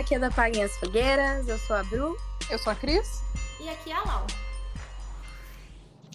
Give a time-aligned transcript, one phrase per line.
[0.00, 2.16] aqui é da Paguem as Fogueiras, eu sou a Bru.
[2.50, 3.22] Eu sou a Cris.
[3.60, 4.26] E aqui é a Lau.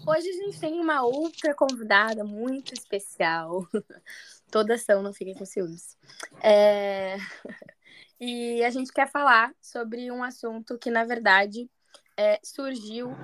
[0.06, 3.66] Hoje a gente tem uma outra convidada muito especial.
[4.52, 5.98] Todas são, não fiquem com ciúmes.
[6.42, 7.18] É...
[8.22, 11.72] E a gente quer falar sobre um assunto que, na verdade,
[12.18, 13.16] é, surgiu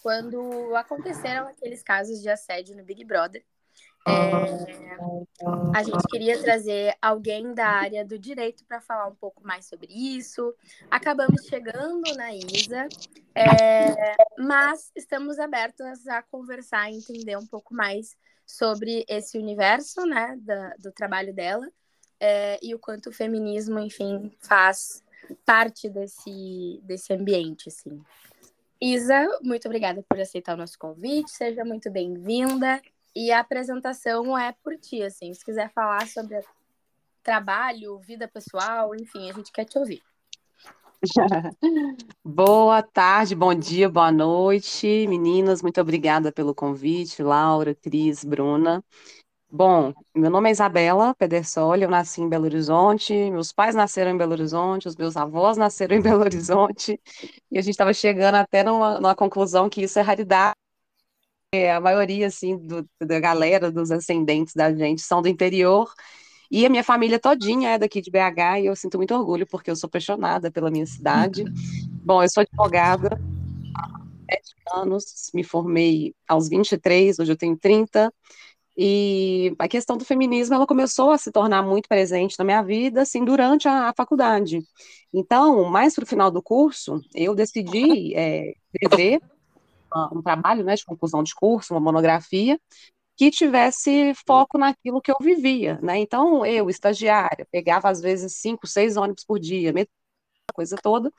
[0.00, 3.44] quando aconteceram aqueles casos de assédio no Big Brother.
[4.06, 9.66] É, a gente queria trazer alguém da área do direito para falar um pouco mais
[9.66, 10.54] sobre isso.
[10.90, 12.88] Acabamos chegando na Isa,
[13.34, 20.36] é, mas estamos abertas a conversar e entender um pouco mais sobre esse universo né,
[20.40, 21.66] da, do trabalho dela
[22.20, 25.02] é, e o quanto o feminismo, enfim, faz
[25.44, 27.68] parte desse, desse ambiente.
[27.68, 28.00] Assim.
[28.80, 32.80] Isa, muito obrigada por aceitar o nosso convite, seja muito bem-vinda.
[33.14, 35.32] E a apresentação é por ti, assim.
[35.32, 36.40] Se quiser falar sobre
[37.22, 40.02] trabalho, vida pessoal, enfim, a gente quer te ouvir.
[42.24, 45.62] Boa tarde, bom dia, boa noite, meninas.
[45.62, 48.82] Muito obrigada pelo convite, Laura, Cris, Bruna.
[49.50, 54.16] Bom, meu nome é Isabela Pedersoli, eu nasci em Belo Horizonte, meus pais nasceram em
[54.16, 57.00] Belo Horizonte, os meus avós nasceram em Belo Horizonte,
[57.52, 60.56] e a gente estava chegando até numa, numa conclusão que isso é raridade
[61.54, 65.92] é, a maioria, assim, do, da galera, dos ascendentes da gente, são do interior,
[66.50, 69.70] e a minha família todinha é daqui de BH, e eu sinto muito orgulho, porque
[69.70, 71.44] eu sou apaixonada pela minha cidade.
[72.04, 73.18] Bom, eu sou advogada
[73.76, 78.12] há sete anos, me formei aos 23, hoje eu tenho 30,
[78.76, 83.02] e a questão do feminismo, ela começou a se tornar muito presente na minha vida,
[83.02, 84.58] assim, durante a, a faculdade.
[85.12, 89.20] Então, mais para o final do curso, eu decidi é, escrever
[90.12, 92.58] um trabalho né, de conclusão de curso, uma monografia,
[93.16, 95.98] que tivesse foco naquilo que eu vivia, né?
[95.98, 99.72] Então, eu, estagiária, pegava às vezes cinco, seis ônibus por dia,
[100.50, 101.10] a coisa toda,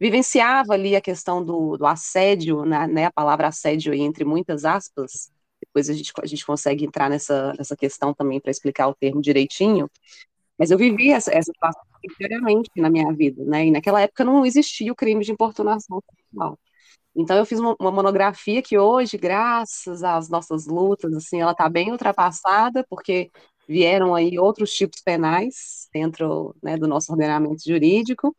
[0.00, 5.30] vivenciava ali a questão do, do assédio, né, né, a palavra assédio entre muitas aspas,
[5.60, 9.20] depois a gente, a gente consegue entrar nessa, nessa questão também para explicar o termo
[9.22, 9.88] direitinho,
[10.58, 13.66] mas eu vivi essa, essa situação inteiramente na minha vida, né?
[13.66, 16.58] E naquela época não existia o crime de importunação sexual.
[17.14, 21.68] Então eu fiz uma, uma, monografia que hoje, graças às nossas lutas, assim, ela está
[21.68, 23.30] bem ultrapassada, porque
[23.68, 28.34] vieram aí outros tipos penais dentro né, do nosso ordenamento jurídico.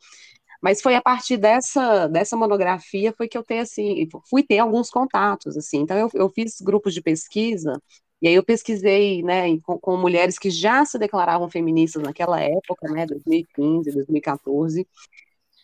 [0.62, 4.90] Mas foi a partir dessa, dessa monografia foi que eu tenho assim, fui ter alguns
[4.90, 5.80] contatos assim.
[5.82, 7.74] Então eu, eu fiz grupos de pesquisa
[8.22, 12.88] e aí eu pesquisei, né, com, com, mulheres que já se declaravam feministas naquela época,
[12.90, 14.88] né, 2015, 2014,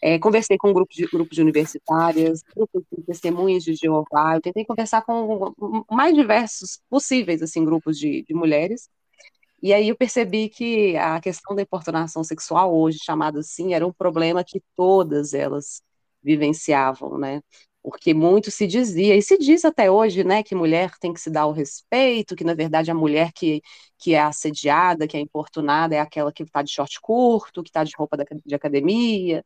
[0.02, 4.66] é, conversei com grupos de, grupos de universitárias, grupos de testemunhas de Jeová, eu tentei
[4.66, 5.54] conversar com
[5.92, 8.90] mais diversos possíveis, assim, grupos de, de mulheres,
[9.62, 13.92] e aí eu percebi que a questão da importunação sexual, hoje chamada assim, era um
[13.92, 15.82] problema que todas elas
[16.24, 17.42] vivenciavam, né?
[17.82, 21.30] Porque muito se dizia, e se diz até hoje, né, que mulher tem que se
[21.30, 23.62] dar o respeito, que na verdade a mulher que,
[23.98, 27.84] que é assediada, que é importunada, é aquela que está de short curto, que está
[27.84, 29.44] de roupa de academia,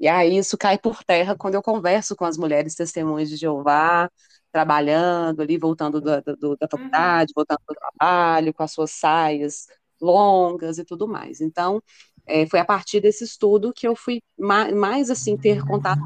[0.00, 4.10] e aí isso cai por terra quando eu converso com as mulheres testemunhas de Jeová,
[4.50, 6.68] trabalhando ali, voltando do, do, da uhum.
[6.70, 9.66] faculdade, voltando do trabalho, com as suas saias
[10.00, 11.40] longas e tudo mais.
[11.40, 11.82] Então,
[12.26, 16.00] é, foi a partir desse estudo que eu fui mais, mais assim, ter contato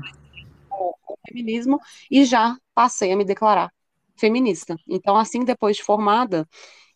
[0.68, 1.80] com o feminismo
[2.10, 3.70] e já passei a me declarar
[4.16, 4.76] feminista.
[4.88, 6.48] Então, assim, depois de formada,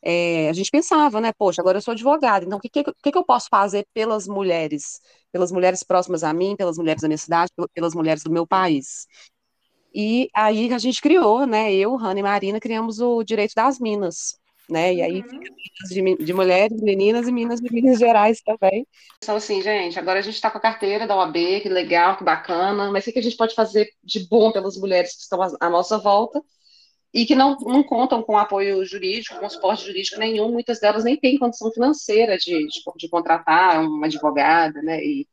[0.03, 3.19] é, a gente pensava, né, poxa, agora eu sou advogada, então o que, que, que,
[3.19, 5.00] eu posso fazer pelas mulheres,
[5.31, 9.06] pelas mulheres próximas a mim, pelas mulheres da minha cidade, pelas mulheres do meu país?
[9.94, 14.39] E aí a gente criou, né, eu, Hanna e Marina, criamos o Direito das Minas,
[14.71, 16.16] né, e aí uhum.
[16.16, 18.87] de, de, mulheres, meninas e minas de Minas Gerais também.
[19.19, 22.25] Então, assim, gente, agora a gente está com a carteira da OAB, que legal, que
[22.25, 25.69] bacana, mas o que a gente pode fazer de bom pelas mulheres que estão à
[25.69, 26.41] nossa volta?
[27.12, 31.16] E que não, não contam com apoio jurídico, com suporte jurídico nenhum, muitas delas nem
[31.16, 35.27] têm condição financeira de, de, de, contratar uma advogada, né, e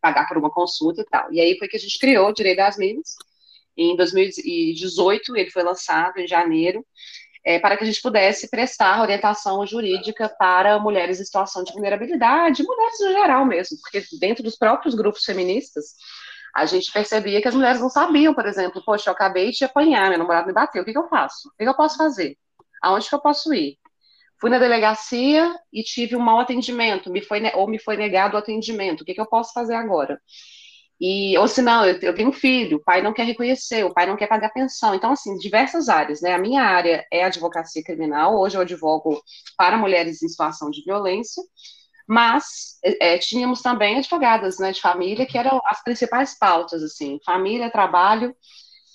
[0.00, 1.32] pagar por uma consulta e tal.
[1.32, 3.14] E aí foi que a gente criou o Direito das Minas,
[3.76, 6.84] em 2018, ele foi lançado em janeiro,
[7.44, 12.62] é, para que a gente pudesse prestar orientação jurídica para mulheres em situação de vulnerabilidade,
[12.62, 15.94] mulheres no geral mesmo, porque dentro dos próprios grupos feministas,
[16.54, 20.08] a gente percebia que as mulheres não sabiam, por exemplo, poxa, eu acabei de apanhar,
[20.08, 21.48] meu namorado me bateu, o que, que eu faço?
[21.48, 22.36] O que, que eu posso fazer?
[22.82, 23.78] Aonde que eu posso ir?
[24.40, 28.38] Fui na delegacia e tive um mau atendimento, me foi, ou me foi negado o
[28.38, 30.18] atendimento, o que, que eu posso fazer agora?
[31.00, 33.92] E, ou se não, eu, eu tenho um filho, o pai não quer reconhecer, o
[33.92, 34.94] pai não quer pagar pensão.
[34.94, 36.34] Então, assim, diversas áreas, né?
[36.34, 39.22] A minha área é advocacia criminal, hoje eu advogo
[39.56, 41.42] para mulheres em situação de violência,
[42.10, 47.70] mas é, tínhamos também advogadas né, de família, que eram as principais pautas, assim, família,
[47.70, 48.34] trabalho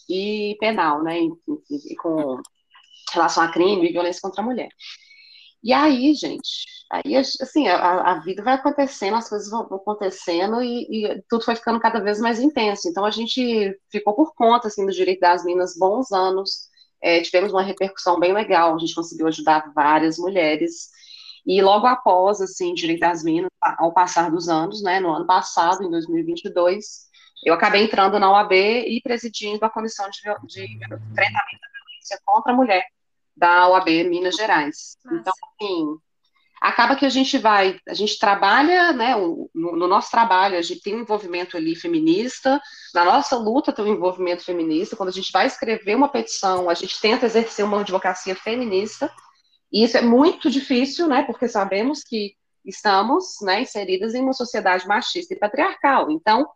[0.10, 2.42] e penal, né, e, com
[3.14, 4.68] relação a crime e violência contra a mulher.
[5.64, 11.06] E aí, gente, aí assim, a, a vida vai acontecendo, as coisas vão acontecendo e,
[11.06, 12.90] e, tudo foi ficando cada vez mais intenso.
[12.90, 16.68] Então a gente ficou por conta assim do direito das minas bons anos,
[17.02, 20.90] é, tivemos uma repercussão bem legal, a gente conseguiu ajudar várias mulheres.
[21.46, 25.84] E logo após, assim, direito das minas, ao passar dos anos, né, no ano passado,
[25.84, 27.06] em 2022,
[27.46, 32.52] eu acabei entrando na OAB e presidindo a comissão de, de enfrentamento da violência contra
[32.52, 32.86] a mulher
[33.38, 34.98] da OAB Minas Gerais.
[35.06, 35.18] Nossa.
[35.20, 35.98] Então, assim,
[36.62, 40.82] acaba que a gente vai, a gente trabalha, né, no, no, nosso trabalho, a gente
[40.82, 42.60] tem um envolvimento ali feminista,
[42.94, 46.74] na nossa luta tem um envolvimento feminista, quando a gente vai escrever uma petição, a
[46.74, 49.12] gente tenta exercer uma advocacia feminista,
[49.76, 52.34] e isso é muito difícil, né, porque sabemos que
[52.64, 56.50] estamos, né, inseridas em uma sociedade machista e patriarcal, então,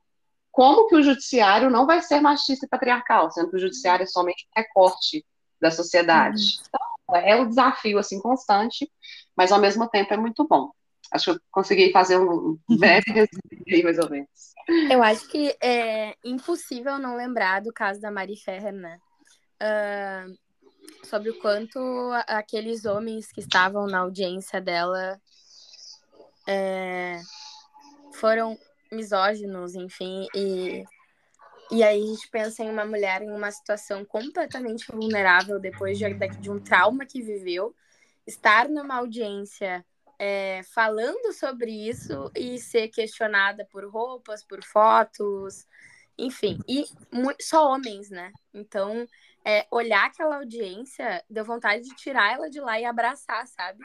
[0.50, 4.08] como que o judiciário não vai ser machista e patriarcal, sendo que o judiciário é
[4.08, 5.26] somente um recorte
[5.60, 6.42] da sociedade.
[6.42, 6.64] Uhum.
[6.68, 8.90] Então, é um desafio, assim, constante,
[9.36, 10.72] mas ao mesmo tempo é muito bom.
[11.12, 14.30] Acho que eu consegui fazer um breve resumo mais ou menos.
[14.90, 18.98] Eu acho que é impossível não lembrar do caso da Mari Ferrer, né?
[19.62, 20.49] Uh,
[21.04, 21.80] sobre o quanto
[22.28, 25.20] aqueles homens que estavam na audiência dela
[26.48, 27.20] é,
[28.14, 28.58] foram
[28.92, 30.84] misóginos, enfim, e
[31.72, 36.06] e aí a gente pensa em uma mulher em uma situação completamente vulnerável depois de,
[36.40, 37.76] de um trauma que viveu,
[38.26, 39.86] estar numa audiência
[40.18, 45.68] é, falando sobre isso e ser questionada por roupas, por fotos,
[46.18, 46.86] enfim, e
[47.40, 48.32] só homens, né?
[48.54, 49.08] Então,
[49.46, 53.84] é, olhar aquela audiência deu vontade de tirar ela de lá e abraçar, sabe?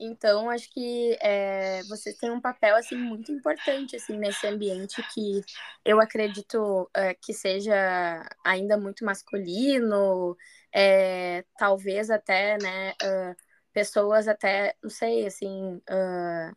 [0.00, 5.42] Então, acho que é, vocês têm um papel assim muito importante assim nesse ambiente que
[5.84, 10.36] eu acredito é, que seja ainda muito masculino,
[10.72, 13.36] é, talvez até, né, uh,
[13.72, 16.56] pessoas até, não sei, assim, uh,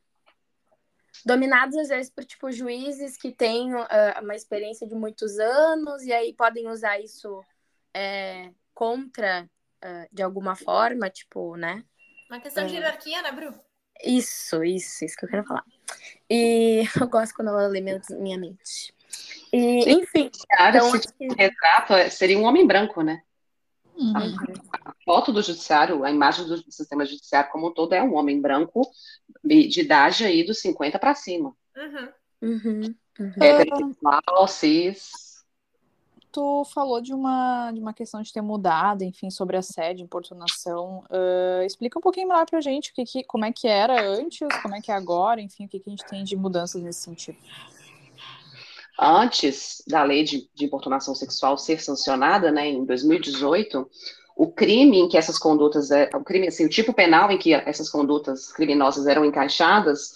[1.26, 3.88] dominadas às vezes por tipo juízes que têm uh,
[4.22, 7.44] uma experiência de muitos anos e aí podem usar isso
[8.74, 9.50] contra
[10.12, 11.84] de alguma forma, tipo, né?
[12.30, 12.80] Uma questão de é.
[12.80, 13.54] hierarquia, né, Bru?
[14.04, 15.66] Isso, isso, isso que eu quero falar.
[16.30, 18.94] E eu gosto quando ela lê minha mente.
[19.52, 20.32] E, Sim, enfim.
[20.60, 21.28] Então, esse que...
[21.36, 23.22] retrato é, seria um homem branco, né?
[23.96, 24.14] Uhum.
[24.16, 28.16] A, a, foto do judiciário, a imagem do sistema judiciário como um todo é um
[28.16, 28.90] homem branco
[29.44, 31.54] de idade aí dos 50 para cima.
[31.76, 32.10] Uhum.
[32.42, 32.96] Uhum.
[33.20, 33.34] Uhum.
[33.40, 35.31] Heterossexual, cis
[36.32, 41.04] tu falou de uma, de uma questão de ter mudado, enfim, sobre assédio, importunação.
[41.10, 44.48] Uh, explica um pouquinho melhor pra gente o que, que, como é que era antes,
[44.62, 47.02] como é que é agora, enfim, o que, que a gente tem de mudanças nesse
[47.02, 47.38] sentido.
[49.00, 53.90] Antes da lei de, de importunação sexual ser sancionada, né, em 2018,
[54.36, 57.54] o crime em que essas condutas, é, o crime, assim, o tipo penal em que
[57.54, 60.14] essas condutas criminosas eram encaixadas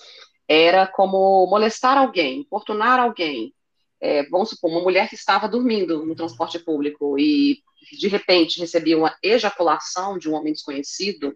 [0.47, 3.54] era como molestar alguém, importunar alguém,
[4.01, 7.63] é, vamos supor, uma mulher que estava dormindo no transporte público e
[7.97, 11.33] de repente recebia uma ejaculação de um homem desconhecido,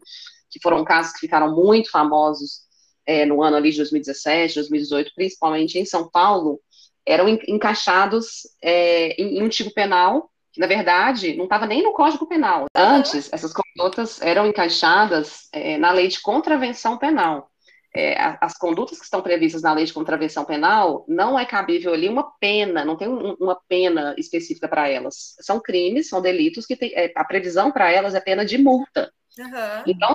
[0.49, 2.61] que foram casos que ficaram muito famosos
[3.05, 6.59] é, no ano ali de 2017, 2018, principalmente em São Paulo,
[7.05, 11.93] eram encaixados é, em, em um tipo penal que, na verdade, não estava nem no
[11.93, 12.65] Código Penal.
[12.75, 17.49] Antes, essas condutas eram encaixadas é, na lei de contravenção penal
[17.95, 22.07] é, as condutas que estão previstas na lei de contravenção penal, não é cabível ali
[22.07, 25.35] uma pena, não tem um, uma pena específica para elas.
[25.41, 29.11] São crimes, são delitos que tem, é, a previsão para elas é pena de multa.
[29.37, 29.83] Uhum.
[29.87, 30.13] Então,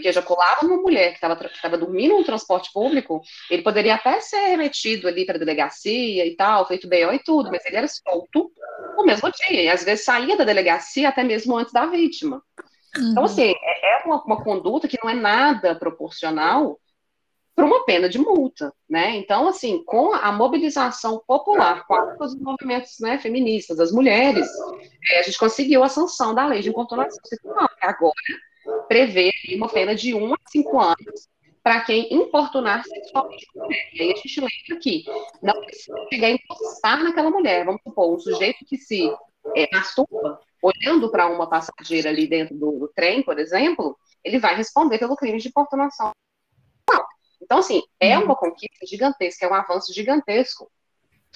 [0.00, 3.20] que ejaculava uma mulher que estava dormindo no transporte público,
[3.50, 7.50] ele poderia até ser remetido ali para a delegacia e tal, feito BO e tudo,
[7.50, 8.50] mas ele era solto
[8.96, 12.42] no mesmo dia, e às vezes saía da delegacia até mesmo antes da vítima.
[12.96, 13.10] Então, uhum.
[13.12, 16.78] Então, assim, é, é uma, uma conduta que não é nada proporcional
[17.58, 19.16] para uma pena de multa, né?
[19.16, 24.46] Então, assim, com a mobilização popular, com os movimentos né, feministas, das mulheres,
[25.10, 28.14] é, a gente conseguiu a sanção da lei de importunação sexual, que agora
[28.86, 31.28] prevê uma pena de 1 a 5 anos
[31.60, 33.90] para quem importunar sexualmente a mulher.
[33.92, 35.04] E aí a gente lembra que
[35.42, 37.64] não precisa chegar a encostar naquela mulher.
[37.64, 39.12] Vamos supor, um sujeito que se
[39.56, 44.54] é, masturba olhando para uma passageira ali dentro do, do trem, por exemplo, ele vai
[44.54, 46.12] responder pelo crime de importunação
[47.40, 48.24] então, assim, é uhum.
[48.24, 50.70] uma conquista gigantesca, é um avanço gigantesco.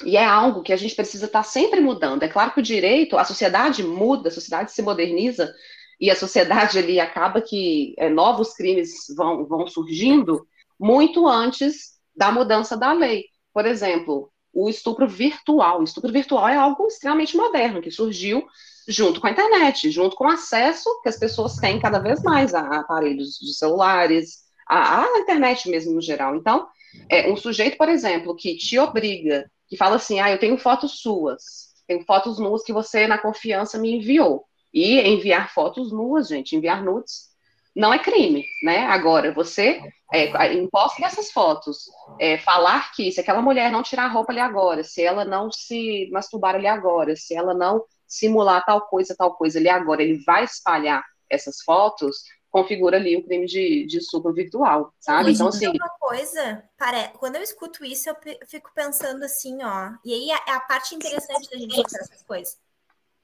[0.05, 2.23] E é algo que a gente precisa estar sempre mudando.
[2.23, 5.53] É claro que o direito, a sociedade muda, a sociedade se moderniza,
[6.01, 10.45] e a sociedade ali acaba que é, novos crimes vão, vão surgindo
[10.79, 13.27] muito antes da mudança da lei.
[13.55, 15.81] Por exemplo, o estupro virtual.
[15.81, 18.45] O estupro virtual é algo extremamente moderno, que surgiu
[18.89, 22.53] junto com a internet, junto com o acesso que as pessoas têm cada vez mais
[22.53, 24.43] a, aparelhos de celulares,
[24.73, 26.35] a, a, internet mesmo no geral.
[26.35, 26.67] Então,
[27.09, 31.01] é, um sujeito, por exemplo, que te obriga, que fala assim, ah, eu tenho fotos
[31.01, 34.45] suas, tenho fotos nuas que você, na confiança, me enviou.
[34.73, 37.31] E enviar fotos nuas, gente, enviar nudes,
[37.77, 38.87] não é crime, né?
[38.87, 39.81] Agora, você
[40.13, 41.85] é, imposta essas fotos,
[42.19, 45.51] é, falar que se aquela mulher não tirar a roupa ali agora, se ela não
[45.51, 50.23] se masturbar ali agora, se ela não simular tal coisa, tal coisa ali agora, ele
[50.25, 52.17] vai espalhar essas fotos,
[52.53, 55.25] configura ali o crime de, de estupro virtual, sabe?
[55.25, 55.69] Mas então, assim.
[55.69, 57.09] Uma coisa, pare...
[57.19, 58.17] quando eu escuto isso, eu
[58.47, 59.93] fico pensando assim, ó.
[60.05, 62.59] E aí é a parte interessante da gente pensar essas coisas.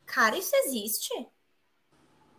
[0.07, 1.13] Cara, isso existe?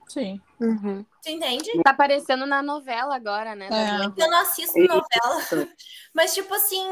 [0.07, 0.41] Sim.
[0.59, 1.05] Uhum.
[1.21, 1.69] Tu entende?
[1.83, 3.69] Tá aparecendo na novela agora, né?
[3.71, 4.23] É.
[4.23, 5.69] Eu não assisto novela.
[6.11, 6.83] Mas, tipo assim.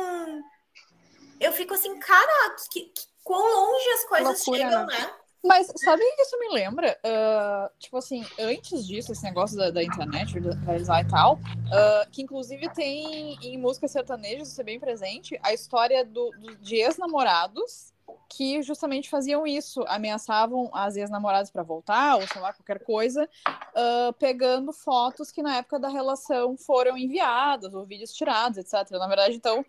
[1.40, 5.00] Eu fico assim, cara, que, que, quão longe as coisas Loucura, chegam, né?
[5.00, 5.14] né?
[5.48, 6.98] Mas sabe que isso me lembra?
[7.04, 12.70] Uh, tipo assim, antes disso, esse negócio da, da internet, e tal, uh, que inclusive
[12.70, 17.94] tem em músicas sertanejas, isso é bem presente, a história do, do de ex-namorados
[18.30, 24.14] que justamente faziam isso, ameaçavam as ex-namoradas para voltar, ou sei lá, qualquer coisa, uh,
[24.14, 28.92] pegando fotos que na época da relação foram enviadas, ou vídeos tirados, etc.
[28.92, 29.66] Na verdade, então,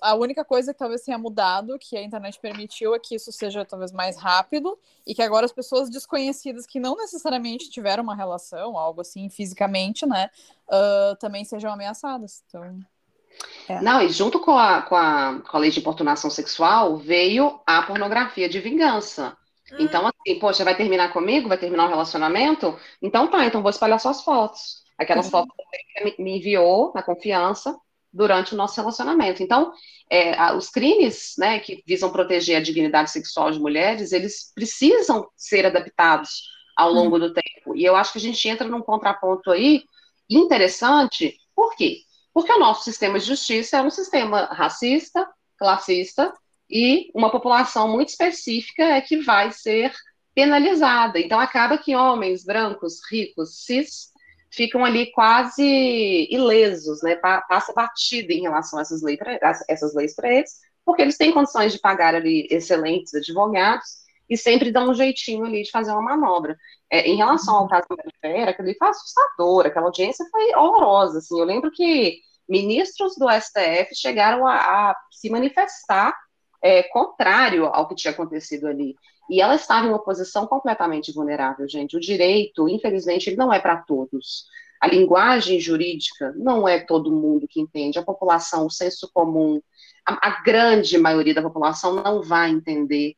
[0.00, 3.64] a única coisa que talvez tenha mudado, que a internet permitiu, é que isso seja
[3.64, 8.76] talvez mais rápido, e que agora as pessoas desconhecidas que não necessariamente tiveram uma relação,
[8.78, 10.30] algo assim, fisicamente, né,
[10.68, 12.42] uh, também sejam ameaçadas.
[12.48, 12.80] Então.
[13.68, 13.80] É.
[13.80, 17.82] Não, e junto com a, com, a, com a lei de importunação sexual veio a
[17.82, 19.36] pornografia de vingança.
[19.72, 19.76] Hum.
[19.80, 21.48] Então, assim, poxa, vai terminar comigo?
[21.48, 22.78] Vai terminar o um relacionamento?
[23.02, 24.84] Então tá, então vou espalhar suas fotos.
[24.98, 25.32] Aquelas uhum.
[25.32, 25.54] fotos
[26.16, 27.76] que me enviou na confiança
[28.12, 29.42] durante o nosso relacionamento.
[29.42, 29.72] Então,
[30.08, 35.66] é, os crimes né, que visam proteger a dignidade sexual de mulheres, eles precisam ser
[35.66, 36.44] adaptados
[36.76, 37.28] ao longo uhum.
[37.28, 37.76] do tempo.
[37.76, 39.82] E eu acho que a gente entra num contraponto aí
[40.30, 41.36] interessante.
[41.54, 42.05] Por quê?
[42.36, 45.26] Porque o nosso sistema de justiça é um sistema racista,
[45.56, 46.30] classista,
[46.68, 49.90] e uma população muito específica é que vai ser
[50.34, 51.18] penalizada.
[51.18, 54.12] Então, acaba que homens brancos, ricos, cis,
[54.52, 57.16] ficam ali quase ilesos, né?
[57.16, 59.18] Passa batida em relação a essas leis,
[59.66, 64.70] essas leis para eles, porque eles têm condições de pagar ali excelentes advogados e sempre
[64.70, 66.54] dão um jeitinho ali de fazer uma manobra.
[66.92, 71.40] É, em relação ao caso da Fera, aquilo foi assustador, aquela audiência foi horrorosa, assim,
[71.40, 76.14] eu lembro que ministros do STF chegaram a, a se manifestar
[76.62, 78.94] é, contrário ao que tinha acontecido ali.
[79.28, 81.96] E ela estava em uma posição completamente vulnerável, gente.
[81.96, 84.46] O direito, infelizmente, ele não é para todos.
[84.80, 87.98] A linguagem jurídica não é todo mundo que entende.
[87.98, 89.60] A população, o senso comum,
[90.06, 93.14] a, a grande maioria da população não vai entender.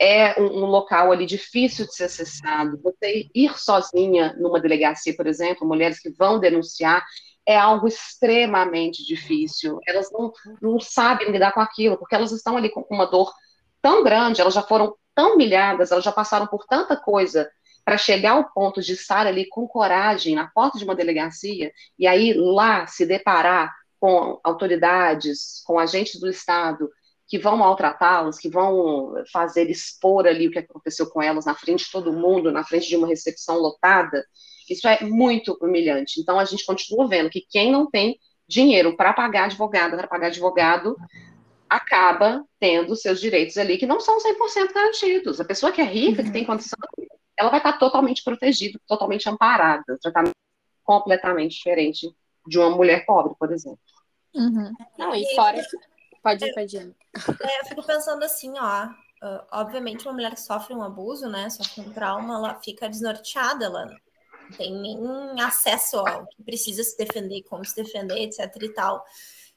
[0.00, 2.78] É um, um, local ali difícil de ser acessado.
[2.82, 7.04] Você ir sozinha numa delegacia, por exemplo, mulheres que vão denunciar,
[7.48, 9.80] é algo extremamente difícil.
[9.88, 13.32] Elas não, não sabem lidar com aquilo, porque elas estão ali com uma dor
[13.80, 17.50] tão grande, elas já foram tão humilhadas, elas já passaram por tanta coisa
[17.86, 22.06] para chegar ao ponto de estar ali com coragem na porta de uma delegacia e
[22.06, 26.90] aí lá se deparar com autoridades, com agentes do Estado
[27.26, 31.86] que vão maltratá-las, que vão fazer expor ali o que aconteceu com elas na frente
[31.86, 34.22] de todo mundo, na frente de uma recepção lotada,
[34.72, 36.20] isso é muito humilhante.
[36.20, 40.28] Então, a gente continua vendo que quem não tem dinheiro para pagar advogado, para pagar
[40.28, 40.96] advogado,
[41.68, 45.40] acaba tendo seus direitos ali que não são 100% garantidos.
[45.40, 46.26] A pessoa que é rica, uhum.
[46.26, 46.78] que tem condição,
[47.38, 50.34] ela vai estar totalmente protegida, totalmente amparada, tratamento
[50.82, 52.10] completamente diferente
[52.46, 53.78] de uma mulher pobre, por exemplo.
[54.34, 54.72] Uhum.
[54.98, 55.62] Não, e fora.
[56.22, 56.94] Pode ir, pode ir.
[57.42, 58.86] É, eu fico pensando assim, ó.
[59.20, 63.64] Uh, obviamente, uma mulher que sofre um abuso, né, sofre um trauma, ela fica desnorteada,
[63.64, 63.96] ela
[64.56, 69.04] tem nem acesso ao que precisa se defender, como se defender, etc e tal.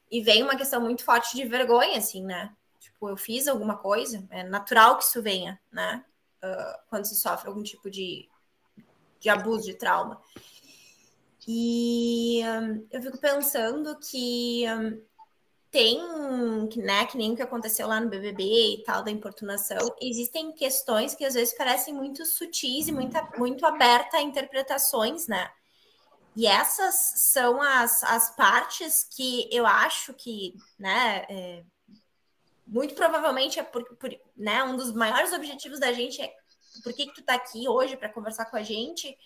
[0.09, 2.53] E vem uma questão muito forte de vergonha, assim, né?
[2.79, 6.03] Tipo, eu fiz alguma coisa, é natural que isso venha, né?
[6.43, 8.27] Uh, quando se sofre algum tipo de,
[9.19, 10.21] de abuso, de trauma.
[11.47, 15.01] E um, eu fico pensando que um,
[15.71, 15.97] tem,
[16.75, 21.15] né, que nem o que aconteceu lá no BBB e tal, da importunação, existem questões
[21.15, 25.49] que às vezes parecem muito sutis e muito, muito aberta a interpretações, né?
[26.35, 31.63] E essas são as, as partes que eu acho que, né, é,
[32.67, 36.33] muito provavelmente é por, por, né, um dos maiores objetivos da gente é
[36.83, 39.17] por que, que tu tá aqui hoje para conversar com a gente,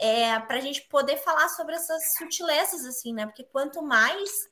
[0.00, 3.26] é para a gente poder falar sobre essas sutilezas, assim, né?
[3.26, 4.48] Porque quanto mais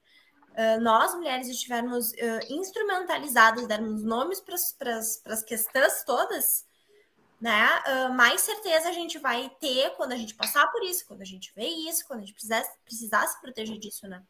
[0.52, 2.14] uh, nós mulheres estivermos uh,
[2.48, 6.64] instrumentalizadas, dermos nomes para as questões todas,
[7.40, 7.66] né?
[7.86, 11.26] Uh, mais certeza a gente vai ter quando a gente passar por isso, quando a
[11.26, 14.22] gente vê isso, quando a gente precisar, precisar se proteger disso, né?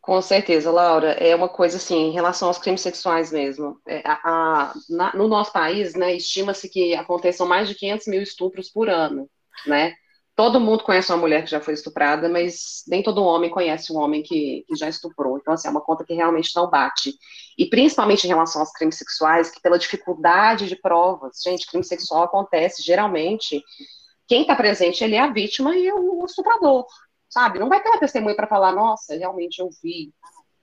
[0.00, 1.12] Com certeza, Laura.
[1.12, 3.78] É uma coisa assim, em relação aos crimes sexuais mesmo.
[3.86, 8.22] É, a, a, na, no nosso país, né, estima-se que aconteçam mais de 500 mil
[8.22, 9.28] estupros por ano,
[9.66, 9.94] né?
[10.40, 13.98] Todo mundo conhece uma mulher que já foi estuprada, mas nem todo homem conhece um
[13.98, 15.36] homem que, que já estuprou.
[15.36, 17.12] Então, assim, é uma conta que realmente não bate.
[17.58, 22.22] E principalmente em relação aos crimes sexuais, que pela dificuldade de provas, gente, crime sexual
[22.22, 23.62] acontece geralmente.
[24.26, 26.86] Quem está presente, ele é a vítima e o estuprador,
[27.28, 27.58] sabe?
[27.58, 30.10] Não vai ter uma testemunha para falar, nossa, realmente eu vi,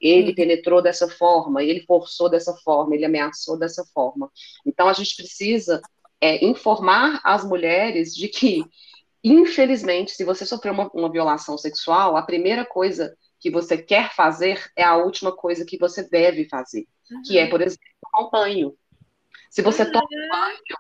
[0.02, 4.32] ele penetrou dessa forma, ele forçou dessa forma, ele ameaçou dessa forma.
[4.66, 5.84] Então, a gente precisa
[6.20, 8.66] é, informar as mulheres de que
[9.30, 14.64] Infelizmente, se você sofreu uma, uma violação sexual, a primeira coisa que você quer fazer
[14.76, 17.22] é a última coisa que você deve fazer, uhum.
[17.24, 18.76] que é, por exemplo, tomar um banho.
[19.50, 19.92] Se você uhum.
[19.92, 20.78] toma um banho,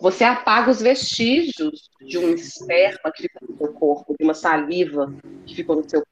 [0.00, 5.14] você apaga os vestígios de um esperma que ficou no seu corpo, de uma saliva
[5.46, 6.10] que ficou no seu corpo.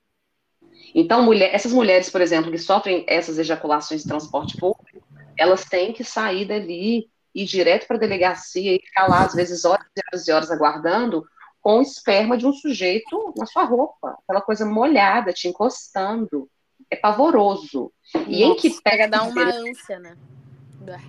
[0.95, 5.03] Então, mulher, essas mulheres, por exemplo, que sofrem essas ejaculações de transporte público,
[5.37, 9.65] elas têm que sair dali, ir direto para a delegacia e ficar lá, às vezes,
[9.65, 11.27] horas e horas e horas aguardando,
[11.61, 16.49] com esperma de um sujeito na sua roupa, aquela coisa molhada, te encostando.
[16.91, 17.93] É pavoroso.
[18.15, 20.17] Nossa, e em que pega dá uma ânsia, né?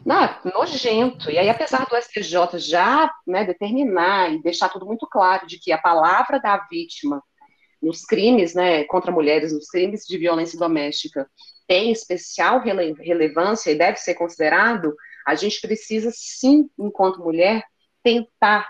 [0.05, 1.31] Não, nojento.
[1.31, 5.71] E aí, apesar do STJ já né, determinar e deixar tudo muito claro de que
[5.71, 7.23] a palavra da vítima
[7.81, 11.29] nos crimes né, contra mulheres, nos crimes de violência doméstica,
[11.67, 14.93] tem especial rele relevância e deve ser considerado,
[15.25, 17.63] a gente precisa sim, enquanto mulher,
[18.03, 18.67] tentar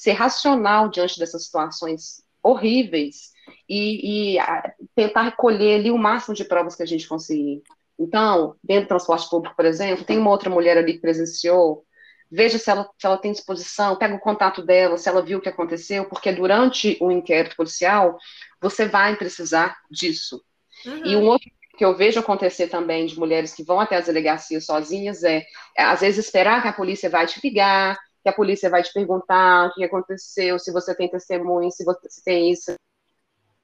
[0.00, 3.32] ser racional diante dessas situações horríveis
[3.68, 7.62] e, e a, tentar recolher ali o máximo de provas que a gente conseguir.
[7.98, 11.84] Então, dentro do transporte público, por exemplo, tem uma outra mulher ali que presenciou,
[12.32, 15.40] veja se ela, se ela tem disposição, pega o contato dela, se ela viu o
[15.42, 18.16] que aconteceu, porque durante o inquérito policial,
[18.58, 20.42] você vai precisar disso.
[20.86, 21.04] Uhum.
[21.04, 24.64] E um outro que eu vejo acontecer também de mulheres que vão até as delegacias
[24.64, 25.44] sozinhas é,
[25.76, 28.92] é às vezes, esperar que a polícia vai te ligar, que a polícia vai te
[28.92, 32.74] perguntar o que aconteceu, se você tem testemunho, se você se tem isso.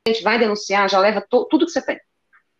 [0.06, 2.00] A gente vai denunciar, já leva tudo que você tem.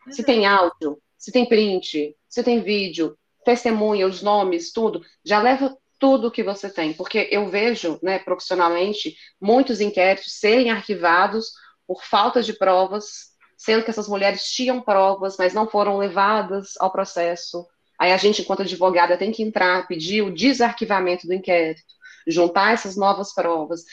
[0.07, 0.13] Uhum.
[0.13, 5.77] Se tem áudio, se tem print, se tem vídeo, testemunha, os nomes, tudo, já leva
[5.99, 11.53] tudo que você tem, porque eu vejo, né, profissionalmente, muitos inquéritos serem arquivados
[11.87, 16.93] por falta de provas, sendo que essas mulheres tinham provas, mas não foram levadas ao
[16.93, 17.67] processo,
[17.99, 21.83] Aí a gente, enquanto advogada, tem que entrar, pedir o desarquivamento do inquérito,
[22.27, 23.85] juntar essas novas provas.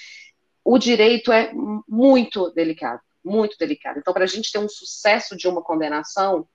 [0.64, 1.52] O direito é
[1.88, 4.00] muito delicado, muito delicado.
[4.00, 6.48] Então, para a gente ter um sucesso de uma condenação,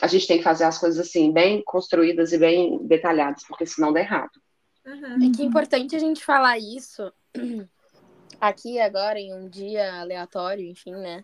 [0.00, 3.92] a gente tem que fazer as coisas assim, bem construídas e bem detalhadas, porque senão
[3.92, 4.40] dá errado.
[4.84, 5.28] Uhum.
[5.28, 7.12] É que é importante a gente falar isso
[8.40, 11.22] aqui agora, em um dia aleatório, enfim, né?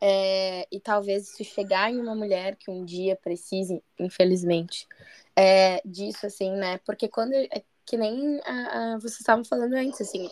[0.00, 4.86] É, e talvez se chegar em uma mulher que um dia precise, infelizmente,
[5.34, 6.78] é, disso, assim, né?
[6.78, 7.32] Porque quando.
[7.34, 10.28] É que nem a, a, vocês estavam falando antes, assim.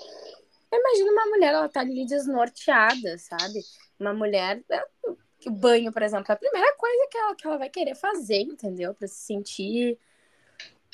[0.70, 3.60] Imagina uma mulher, ela tá ali desnorteada, sabe?
[3.98, 4.62] Uma mulher.
[4.70, 4.84] É,
[5.46, 8.42] o banho, por exemplo, é a primeira coisa que ela, que ela vai querer fazer,
[8.42, 8.94] entendeu?
[8.94, 9.98] Pra se sentir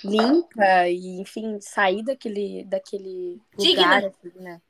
[0.05, 4.61] limpa e, enfim, sair daquele, daquele lugar, assim, né?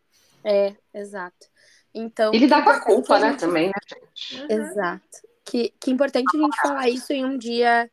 [0.44, 1.51] É, exato.
[1.94, 3.40] Então, Ele dá com a culpa, né, gente...
[3.40, 4.40] também, né, gente?
[4.40, 4.46] Uhum.
[4.50, 5.04] Exato.
[5.44, 7.90] Que, que importante a gente falar isso em um dia,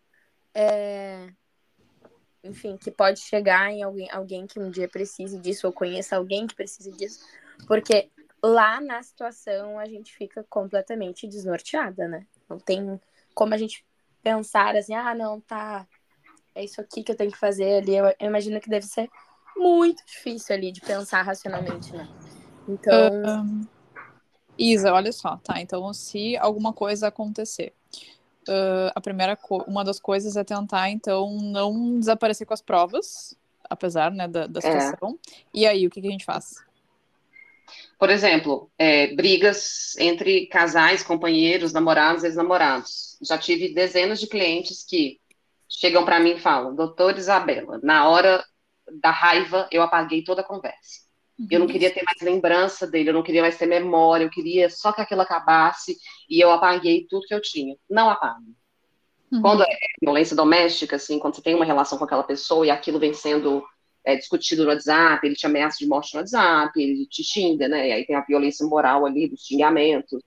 [0.53, 1.27] é...
[2.43, 6.47] enfim, que pode chegar em alguém, alguém que um dia precise disso, ou conheça alguém
[6.47, 7.25] que precise disso,
[7.67, 8.09] porque
[8.41, 12.25] lá na situação a gente fica completamente desnorteada, né?
[12.47, 12.99] Não tem
[13.33, 13.85] como a gente
[14.21, 15.87] pensar assim, ah, não, tá,
[16.55, 17.95] é isso aqui que eu tenho que fazer ali.
[17.95, 19.09] Eu, eu imagino que deve ser
[19.55, 22.07] muito difícil ali de pensar racionalmente, né?
[22.67, 23.67] Então.
[24.59, 25.61] Isa, olha só, tá?
[25.61, 27.73] Então, se alguma coisa acontecer,
[28.47, 33.37] uh, a primeira uma das coisas é tentar, então, não desaparecer com as provas,
[33.69, 34.61] apesar, né, da, da é.
[34.61, 35.17] situação.
[35.31, 35.35] É.
[35.53, 36.55] E aí, o que, que a gente faz?
[37.97, 43.17] Por exemplo, é, brigas entre casais, companheiros, namorados, ex-namorados.
[43.21, 45.19] Já tive dezenas de clientes que
[45.67, 48.43] chegam para mim e falam: Doutor Isabela, na hora
[49.01, 51.08] da raiva eu apaguei toda a conversa.
[51.49, 51.71] Eu não uhum.
[51.71, 55.01] queria ter mais lembrança dele, eu não queria mais ter memória, eu queria só que
[55.01, 55.97] aquilo acabasse
[56.29, 57.75] e eu apaguei tudo que eu tinha.
[57.89, 58.53] Não apague.
[59.31, 59.41] Uhum.
[59.41, 62.99] Quando é violência doméstica, assim, quando você tem uma relação com aquela pessoa e aquilo
[62.99, 63.63] vem sendo
[64.03, 67.89] é, discutido no WhatsApp, ele te ameaça de morte no WhatsApp, ele te xinga, né?
[67.89, 70.21] E aí tem a violência moral ali, dos xingamentos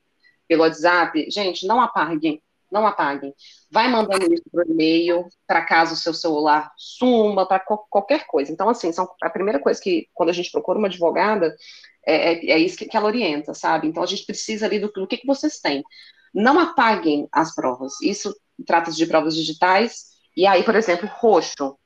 [0.48, 1.30] pelo WhatsApp.
[1.30, 2.42] Gente, não apaguem.
[2.72, 3.34] Não apaguem.
[3.70, 8.50] Vai mandando isso por e-mail, para caso o seu celular suma, para qualquer coisa.
[8.50, 11.54] Então, assim, são, a primeira coisa que, quando a gente procura uma advogada,
[12.06, 13.86] é, é, é isso que, que, ela orienta, sabe?
[13.86, 15.84] Então, a gente precisa ali do, do que, que vocês têm.
[16.34, 18.00] Não apaguem as provas.
[18.00, 18.34] Isso
[18.66, 20.06] trata-se de provas digitais.
[20.36, 21.76] E aí, por exemplo, roxo.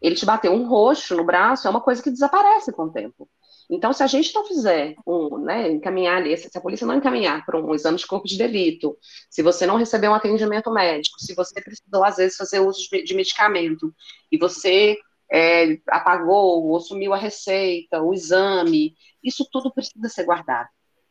[0.00, 3.28] Ele te bateu um roxo no braço, é uma coisa que desaparece com o tempo.
[3.68, 7.44] Então, se a gente não fizer um, né, encaminhar ali, se a polícia não encaminhar
[7.44, 8.96] para um exame de corpo de delito,
[9.28, 13.02] se você não receber um atendimento médico, se você precisou, às vezes, fazer uso de,
[13.02, 13.92] de medicamento
[14.30, 14.96] e você
[15.32, 20.68] é, apagou ou sumiu a receita, o exame, isso tudo precisa ser guardado.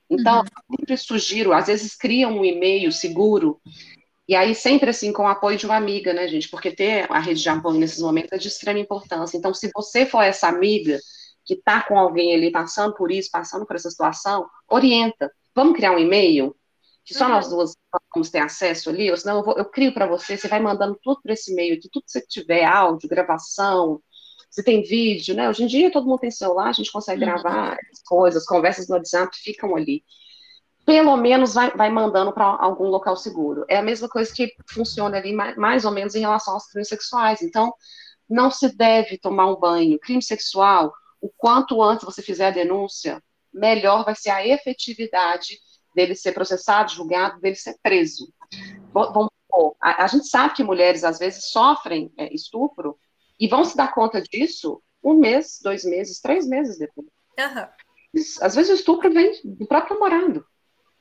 [0.10, 0.78] Então, uhum.
[0.78, 3.60] sempre sugiro, às vezes criam um e-mail seguro,
[4.28, 6.50] e aí sempre assim, com o apoio de uma amiga, né, gente?
[6.50, 9.38] Porque ter a rede de apoio nesses momentos é de extrema importância.
[9.38, 11.00] Então, se você for essa amiga
[11.46, 15.32] que está com alguém ali passando por isso, passando por essa situação, orienta.
[15.54, 16.56] Vamos criar um e-mail?
[17.06, 17.32] Que só uhum.
[17.32, 17.74] nós duas
[18.14, 20.98] vamos ter acesso ali, ou senão eu, vou, eu crio para você, você vai mandando
[21.04, 24.02] tudo para esse e-mail aqui, tudo que você tiver, áudio, gravação,
[24.50, 25.50] se tem vídeo, né?
[25.50, 27.30] Hoje em dia todo mundo tem celular, a gente consegue uhum.
[27.30, 30.04] gravar as coisas, conversas no WhatsApp ficam ali.
[30.86, 33.66] Pelo menos vai, vai mandando para algum local seguro.
[33.68, 36.88] É a mesma coisa que funciona ali mais, mais ou menos em relação aos crimes
[36.88, 37.42] sexuais.
[37.42, 37.74] Então,
[38.30, 40.00] não se deve tomar um banho.
[40.00, 40.94] Crime sexual,
[41.26, 43.20] o quanto antes você fizer a denúncia,
[43.52, 45.58] melhor vai ser a efetividade
[45.96, 48.32] dele ser processado, julgado, dele ser preso.
[48.94, 49.30] Vamos,
[49.82, 52.96] a, a gente sabe que mulheres às vezes sofrem é, estupro
[53.40, 57.08] e vão se dar conta disso um mês, dois meses, três meses depois.
[57.40, 57.68] Uhum.
[58.42, 60.46] Às vezes o estupro vem do próprio namorado.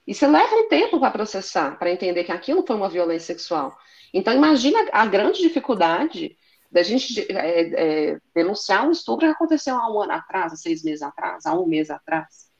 [0.07, 3.77] E você leva um tempo para processar, para entender que aquilo foi uma violência sexual.
[4.13, 6.37] Então, imagina a grande dificuldade
[6.75, 10.83] da gente é, é, denunciar um estupro que aconteceu há um ano atrás, há seis
[10.83, 12.51] meses atrás, há um mês atrás.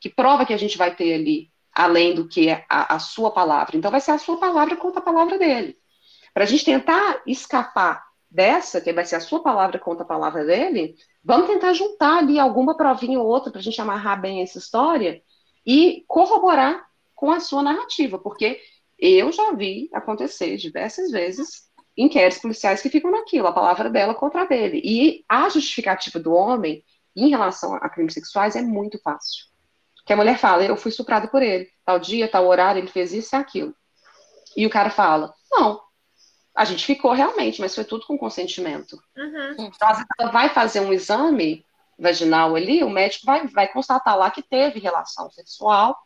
[0.00, 3.76] Que prova que a gente vai ter ali, além do que a, a sua palavra?
[3.76, 5.76] Então, vai ser a sua palavra contra a palavra dele.
[6.32, 10.46] Para a gente tentar escapar dessa, que vai ser a sua palavra contra a palavra
[10.46, 14.56] dele, vamos tentar juntar ali alguma provinha ou outra para a gente amarrar bem essa
[14.56, 15.22] história
[15.66, 18.58] e corroborar com a sua narrativa, porque
[18.98, 24.42] eu já vi acontecer diversas vezes inquéritos policiais que ficam naquilo, a palavra dela contra
[24.42, 24.80] a dele.
[24.84, 26.84] E a justificativa do homem
[27.16, 29.46] em relação a crimes sexuais é muito fácil.
[30.06, 33.12] Que a mulher fala, eu fui estuprada por ele, tal dia, tal horário, ele fez
[33.12, 33.74] isso e aquilo.
[34.56, 35.80] E o cara fala, não,
[36.54, 38.96] a gente ficou realmente, mas foi tudo com consentimento.
[39.16, 39.52] Uhum.
[39.58, 41.64] Então, às vezes, ela vai fazer um exame
[41.98, 45.96] vaginal ali, o médico vai, vai constatar lá que teve relação sexual,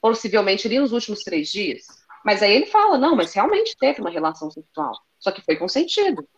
[0.00, 1.86] possivelmente ali nos últimos três dias.
[2.24, 4.92] Mas aí ele fala, não, mas realmente teve uma relação sexual,
[5.24, 6.28] só que foi consentido.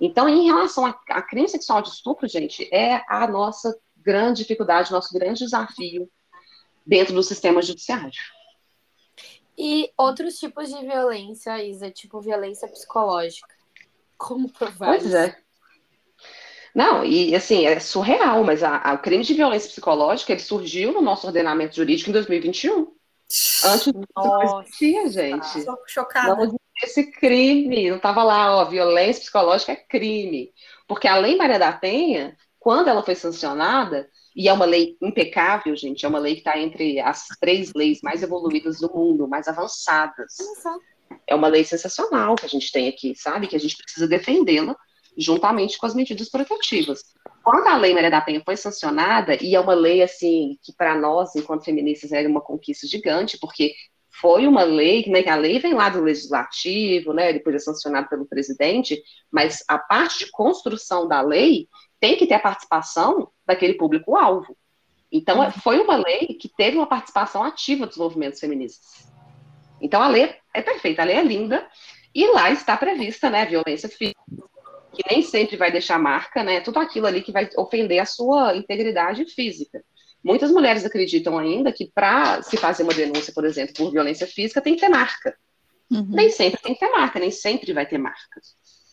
[0.00, 4.90] Então, em relação a, a crime sexual de estupro, gente, é a nossa grande dificuldade,
[4.90, 6.08] nosso grande desafio
[6.86, 8.10] dentro do sistema judiciário.
[9.56, 13.54] E outros tipos de violência, Isa, tipo violência psicológica.
[14.16, 15.36] Como provar Pois é.
[16.74, 20.92] Não, e assim, é surreal, mas a, a, o crime de violência psicológica ele surgiu
[20.92, 22.94] no nosso ordenamento jurídico em 2021.
[23.64, 25.64] Antes não existia, gente.
[25.64, 26.46] Tô chocada.
[26.46, 30.52] Não esse crime, não estava lá, ó, violência psicológica é crime.
[30.86, 35.74] Porque a Lei Maria da Penha, quando ela foi sancionada, e é uma lei impecável,
[35.74, 36.04] gente.
[36.04, 40.36] É uma lei que está entre as três leis mais evoluídas do mundo, mais avançadas.
[41.26, 43.48] É uma lei sensacional que a gente tem aqui, sabe?
[43.48, 44.76] Que a gente precisa defendê-la
[45.16, 47.02] juntamente com as medidas protetivas.
[47.42, 50.94] Quando a Lei Maria da Penha foi sancionada, e é uma lei, assim, que para
[50.94, 53.74] nós, enquanto feministas, era uma conquista gigante, porque
[54.20, 58.08] foi uma lei, né, que a lei vem lá do legislativo, né, depois é sancionada
[58.08, 59.00] pelo presidente,
[59.30, 61.68] mas a parte de construção da lei
[62.00, 64.56] tem que ter a participação daquele público-alvo.
[65.10, 65.50] Então, uhum.
[65.50, 69.08] foi uma lei que teve uma participação ativa dos movimentos feministas.
[69.80, 71.66] Então, a lei é perfeita, a lei é linda,
[72.14, 74.20] e lá está prevista, né, violência física,
[74.92, 78.56] que nem sempre vai deixar marca, né, tudo aquilo ali que vai ofender a sua
[78.56, 79.82] integridade física.
[80.22, 84.60] Muitas mulheres acreditam ainda que para se fazer uma denúncia, por exemplo, por violência física,
[84.60, 85.36] tem que ter marca.
[85.90, 86.06] Uhum.
[86.08, 88.40] Nem sempre tem que ter marca, nem sempre vai ter marca.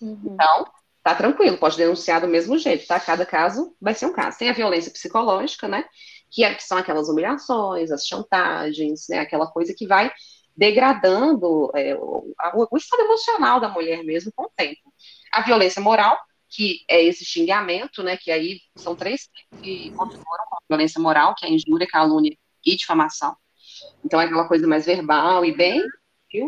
[0.02, 0.20] Uhum.
[0.34, 0.66] Então,
[1.04, 3.00] tá tranquilo, pode denunciar do mesmo jeito, tá?
[3.00, 4.38] Cada caso vai ser um caso.
[4.38, 5.86] Tem a violência psicológica, né?
[6.32, 9.20] Que, é, que são aquelas humilhações, as chantagens, né?
[9.20, 10.12] Aquela coisa que vai
[10.56, 12.34] degradando é, o,
[12.72, 14.94] o, estado emocional da mulher mesmo com o tempo.
[15.34, 16.18] A violência moral,
[16.56, 18.18] que é esse xingamento, né?
[18.18, 19.30] Que aí são três
[19.62, 23.36] que configuram a violência moral, que é injúria, calúnia e difamação.
[24.04, 25.84] Então é aquela coisa mais verbal e bem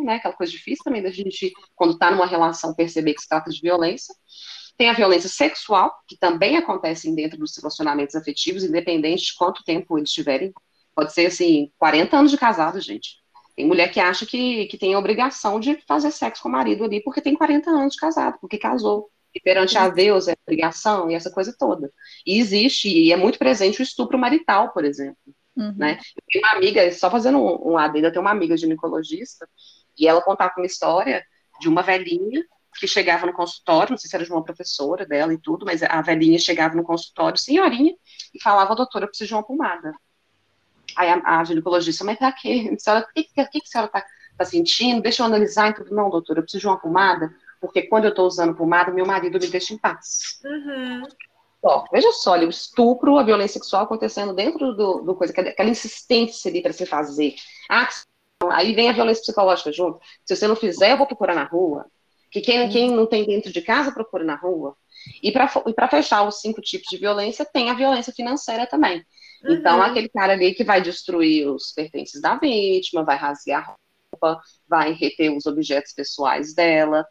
[0.04, 0.16] né?
[0.16, 3.62] Aquela coisa difícil também da gente, quando está numa relação, perceber que se trata de
[3.62, 4.14] violência.
[4.78, 9.98] Tem a violência sexual, que também acontece dentro dos relacionamentos afetivos, independente de quanto tempo
[9.98, 10.54] eles tiverem.
[10.94, 13.18] Pode ser, assim, 40 anos de casado, gente.
[13.56, 16.84] Tem mulher que acha que, que tem a obrigação de fazer sexo com o marido
[16.84, 19.10] ali porque tem 40 anos de casado, porque casou.
[19.38, 21.94] E perante a Deus é obrigação e essa coisa toda.
[22.26, 25.16] E existe, e é muito presente o estupro marital, por exemplo.
[25.56, 25.76] Uhum.
[25.78, 26.00] Né?
[26.16, 29.48] Eu tenho uma amiga, só fazendo um, um adendo, eu tenho uma amiga ginecologista,
[29.96, 31.24] e ela contava uma história
[31.60, 32.44] de uma velhinha
[32.80, 35.84] que chegava no consultório, não sei se era de uma professora dela e tudo, mas
[35.84, 37.94] a velhinha chegava no consultório, senhorinha,
[38.34, 39.94] e falava, doutora, eu preciso de uma pomada.
[40.96, 42.72] Aí a, a ginecologista, mas pra quê?
[42.72, 44.04] o que, que, que a senhora tá,
[44.36, 45.02] tá sentindo?
[45.02, 45.94] Deixa eu analisar e tudo.
[45.94, 47.32] Não, doutora, eu preciso de uma pomada,
[47.68, 50.40] porque quando eu estou usando pomada, meu marido me deixa em paz.
[50.44, 51.04] Uhum.
[51.64, 55.70] Ó, veja só, ali, o estupro, a violência sexual acontecendo dentro do, do coisa, aquela
[55.70, 57.36] insistência ali para se fazer.
[57.70, 57.90] Ah,
[58.52, 60.00] aí vem a violência psicológica junto.
[60.26, 61.86] Se você não fizer, eu vou procurar na rua.
[62.32, 62.70] Que quem, uhum.
[62.70, 64.76] quem não tem dentro de casa, procura na rua.
[65.22, 69.04] E para fechar os cinco tipos de violência, tem a violência financeira também.
[69.40, 69.60] Então, uhum.
[69.60, 73.78] Então, aquele cara ali que vai destruir os pertences da vítima, vai rasgar a
[74.12, 77.06] roupa, vai reter os objetos pessoais dela,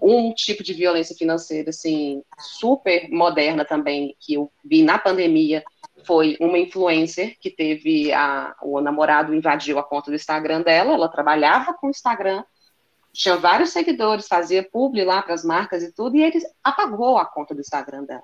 [0.00, 5.62] um tipo de violência financeira, assim, super moderna também, que eu vi na pandemia,
[6.04, 11.08] foi uma influencer que teve a, o namorado invadiu a conta do Instagram dela, ela
[11.08, 12.44] trabalhava com o Instagram,
[13.12, 17.26] tinha vários seguidores, fazia publi lá para as marcas e tudo, e ele apagou a
[17.26, 18.22] conta do Instagram dela.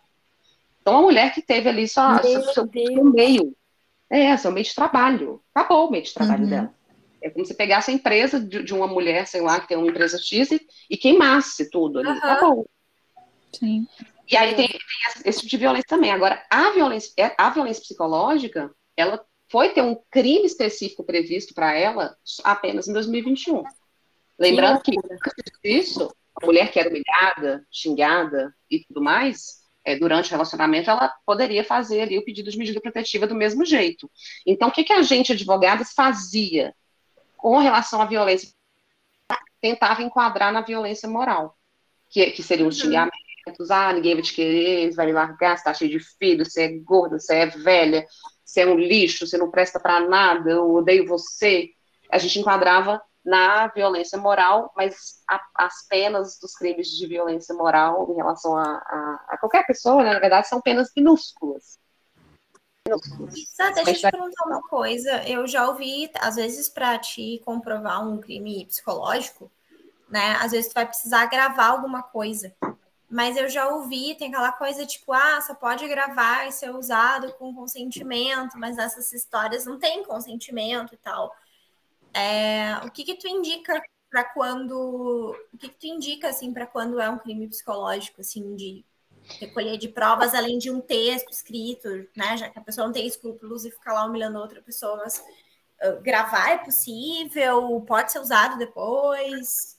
[0.80, 2.70] Então, a mulher que teve ali só seu, seu
[3.02, 3.56] meio,
[4.08, 6.50] é, seu meio de trabalho, acabou o meio de trabalho uhum.
[6.50, 6.74] dela.
[7.24, 9.88] É como se pegasse a empresa de, de, uma mulher, sei lá, que tem uma
[9.88, 10.60] empresa X e,
[10.90, 12.10] e queimasse tudo ali.
[12.10, 12.20] Uhum.
[12.20, 12.66] Tá bom.
[13.50, 13.88] Sim.
[14.30, 14.78] E aí tem, tem,
[15.24, 16.12] esse tipo de violência também.
[16.12, 21.74] Agora, a violência, é, a violência psicológica, ela foi ter um crime específico previsto para
[21.74, 23.64] ela apenas em 2021.
[24.38, 24.92] Lembrando que
[25.64, 31.10] isso, a mulher que era humilhada, xingada e tudo mais, é, durante o relacionamento, ela
[31.24, 34.10] poderia fazer ali o pedido de medida protetiva do mesmo jeito.
[34.46, 36.74] Então, o que, que a gente, advogadas, fazia
[37.44, 38.48] com relação à violência,
[39.60, 41.58] tentava enquadrar na violência moral,
[42.08, 42.84] que, que seriam os uhum.
[42.84, 46.62] xingamentos, ah, ninguém vai te querer, vai me largar, você tá cheio de filho, você
[46.62, 48.06] é gorda, você é velha,
[48.42, 51.68] você é um lixo, você não presta para nada, eu odeio você.
[52.10, 58.10] A gente enquadrava na violência moral, mas a, as penas dos crimes de violência moral
[58.10, 61.78] em relação a, a, a qualquer pessoa, né, na verdade, são penas minúsculas.
[62.86, 65.26] Isa, deixa eu te perguntar uma coisa.
[65.26, 69.50] Eu já ouvi, às vezes, para te comprovar um crime psicológico,
[70.08, 70.36] né?
[70.40, 72.54] Às vezes tu vai precisar gravar alguma coisa.
[73.08, 77.32] Mas eu já ouvi, tem aquela coisa tipo, ah, só pode gravar e ser usado
[77.34, 81.34] com consentimento, mas essas histórias não têm consentimento e tal.
[82.12, 86.66] É, o que que tu indica para quando, o que que tu indica assim para
[86.66, 88.84] quando é um crime psicológico, assim, de
[89.40, 92.36] recolher de provas além de um texto escrito, né?
[92.36, 95.24] Já que a pessoa não tem escrúpulos e ficar lá humilhando outra pessoa, mas
[95.82, 99.78] uh, gravar é possível, pode ser usado depois.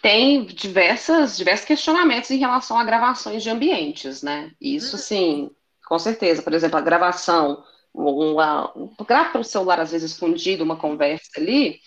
[0.00, 4.50] Tem diversas, diversos questionamentos em relação a gravações de ambientes, né?
[4.60, 5.02] Isso uhum.
[5.02, 5.50] sim,
[5.86, 6.42] com certeza.
[6.42, 7.62] Por exemplo, a gravação,
[7.94, 11.78] uma, um, grava para o celular, às vezes, escondido, uma conversa ali,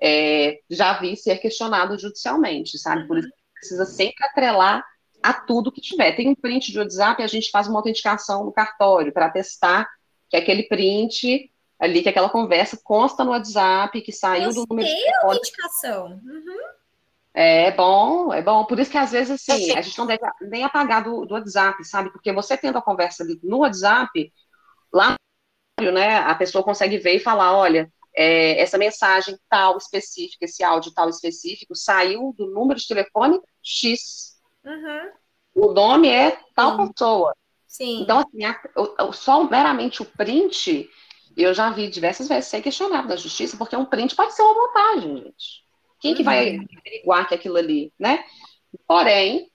[0.00, 3.06] é, já vi ser questionado judicialmente, sabe?
[3.06, 4.84] Por isso precisa sempre atrelar
[5.24, 6.12] a tudo que tiver.
[6.12, 9.88] Tem um print de WhatsApp, a gente faz uma autenticação no cartório para testar
[10.28, 14.86] que aquele print ali, que aquela conversa consta no WhatsApp, que saiu Eu do número
[14.86, 15.32] de telefone.
[15.32, 16.06] autenticação.
[16.22, 16.58] Uhum.
[17.32, 18.66] É bom, é bom.
[18.66, 21.82] Por isso que às vezes assim, a gente não deve nem apagar do, do WhatsApp,
[21.84, 22.10] sabe?
[22.10, 24.30] Porque você tendo a conversa ali no WhatsApp,
[24.92, 25.16] lá
[25.80, 30.92] né, a pessoa consegue ver e falar, olha, é, essa mensagem tal específica, esse áudio
[30.92, 34.33] tal específico, saiu do número de telefone X.
[34.64, 35.10] Uhum.
[35.54, 36.92] O nome é tal Sim.
[36.92, 37.36] pessoa.
[37.66, 38.02] Sim.
[38.02, 38.60] Então, assim, a,
[39.04, 40.88] o, só meramente o print,
[41.36, 44.54] eu já vi diversas vezes ser questionado na justiça, porque um print pode ser uma
[44.54, 45.64] montagem, gente.
[46.00, 46.16] Quem uhum.
[46.16, 46.66] que vai uhum.
[46.78, 48.24] averiguar que aquilo ali, né?
[48.86, 49.50] Porém,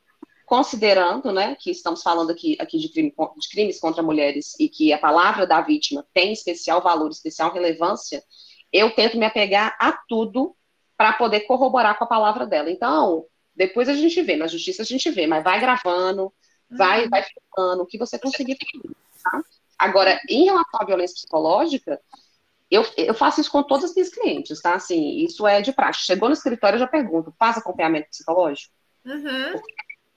[0.46, 4.92] considerando, né, que estamos falando aqui, aqui de, crime, de crimes contra mulheres e que
[4.92, 8.24] a palavra da vítima tem especial valor, especial relevância,
[8.74, 10.56] eu tento me apegar a tudo
[10.98, 12.70] para poder corroborar com a palavra dela.
[12.70, 13.26] Então,
[13.60, 16.32] depois a gente vê, na justiça a gente vê, mas vai gravando,
[16.72, 17.10] vai, uhum.
[17.10, 18.58] vai filmando, o que você conseguir
[19.22, 19.44] tá?
[19.78, 22.00] Agora, em relação à violência psicológica,
[22.72, 24.76] eu, eu faço isso com todas as minhas clientes, tá?
[24.76, 26.06] Assim, isso é de praxe.
[26.06, 28.74] Chegou no escritório, eu já pergunto, faz acompanhamento psicológico?
[29.06, 29.62] Uhum.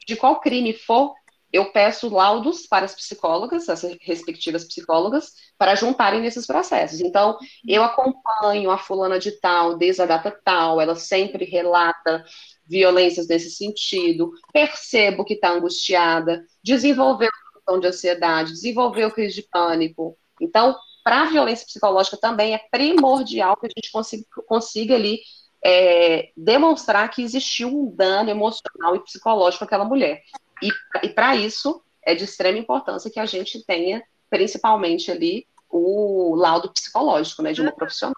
[0.07, 1.13] De qual crime for,
[1.53, 7.01] eu peço laudos para as psicólogas, as respectivas psicólogas, para juntarem nesses processos.
[7.01, 7.37] Então,
[7.67, 12.25] eu acompanho a fulana de tal, desde a data tal, ela sempre relata
[12.67, 20.17] violências nesse sentido, percebo que está angustiada, desenvolveu questão de ansiedade, desenvolveu crise de pânico.
[20.41, 25.21] Então, para a violência psicológica também é primordial que a gente consiga, consiga ali
[25.65, 30.23] é, demonstrar que existiu um dano emocional e psicológico àquela mulher.
[30.63, 30.71] E,
[31.05, 36.71] e para isso, é de extrema importância que a gente tenha, principalmente ali, o laudo
[36.71, 37.77] psicológico, né, de uma uhum.
[37.77, 38.15] profissional.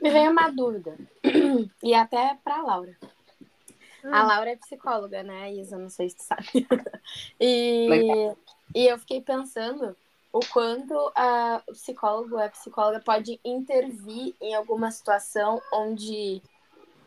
[0.00, 0.96] Me veio uma dúvida,
[1.82, 2.96] e até para a Laura.
[4.04, 4.26] A hum.
[4.26, 5.78] Laura é psicóloga, né, Isa?
[5.78, 6.66] Não sei se tu sabe.
[7.40, 7.88] e,
[8.74, 9.96] e eu fiquei pensando
[10.32, 16.42] o quanto a, o psicólogo, a psicóloga pode intervir em alguma situação onde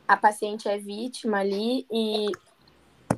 [0.08, 2.28] a paciente é vítima ali e,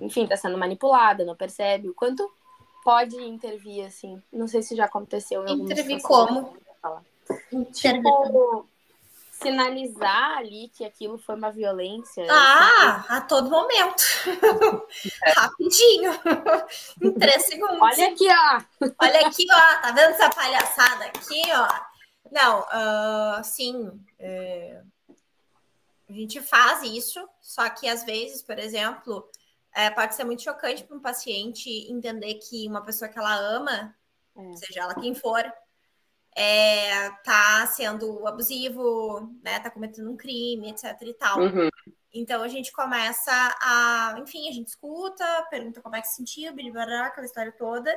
[0.01, 1.89] enfim, está sendo manipulada, não percebe.
[1.89, 2.29] O quanto
[2.83, 4.21] pode intervir, assim?
[4.31, 6.57] Não sei se já aconteceu em Intervir como?
[7.73, 8.65] Tipo,
[9.31, 12.25] sinalizar ali que aquilo foi uma violência.
[12.29, 14.03] Ah, a todo momento.
[15.35, 16.11] Rapidinho.
[17.01, 17.79] em três segundos.
[17.79, 18.61] Olha aqui, ó.
[18.99, 19.81] Olha aqui, ó.
[19.81, 21.67] Tá vendo essa palhaçada aqui, ó?
[22.31, 23.91] Não, uh, sim.
[24.19, 24.81] É...
[26.09, 29.29] A gente faz isso, só que às vezes, por exemplo,
[29.75, 33.95] é, pode ser muito chocante para um paciente entender que uma pessoa que ela ama,
[34.35, 34.53] é.
[34.55, 35.43] seja ela quem for,
[36.35, 39.59] é, tá sendo abusivo, né?
[39.59, 41.39] Tá cometendo um crime, etc e tal.
[41.39, 41.69] Uhum.
[42.13, 46.53] Então a gente começa a, enfim, a gente escuta, pergunta como é que se sentiu,
[46.53, 47.91] blá, aquela história toda.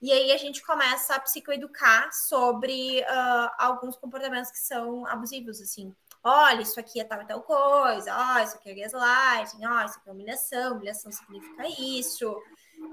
[0.00, 5.94] E aí a gente começa a psicoeducar sobre uh, alguns comportamentos que são abusivos, assim.
[6.28, 10.08] Olha, isso aqui é tal tal coisa, ó, isso aqui é gaslighting, ó, isso aqui
[10.08, 12.36] é humilhação, humilhação significa isso,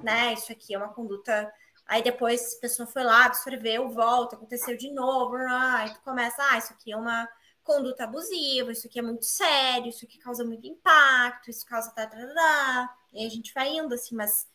[0.04, 0.34] né?
[0.34, 1.52] Isso aqui é uma conduta
[1.86, 6.58] Aí depois a pessoa foi lá, absorveu, volta, aconteceu de novo, aí tu começa, ah,
[6.58, 7.28] isso aqui é uma
[7.64, 12.08] conduta abusiva, isso aqui é muito sério, isso aqui causa muito impacto, isso causa tá,
[12.08, 12.98] tá, tá, tá.
[13.14, 14.48] e a gente vai indo assim, mas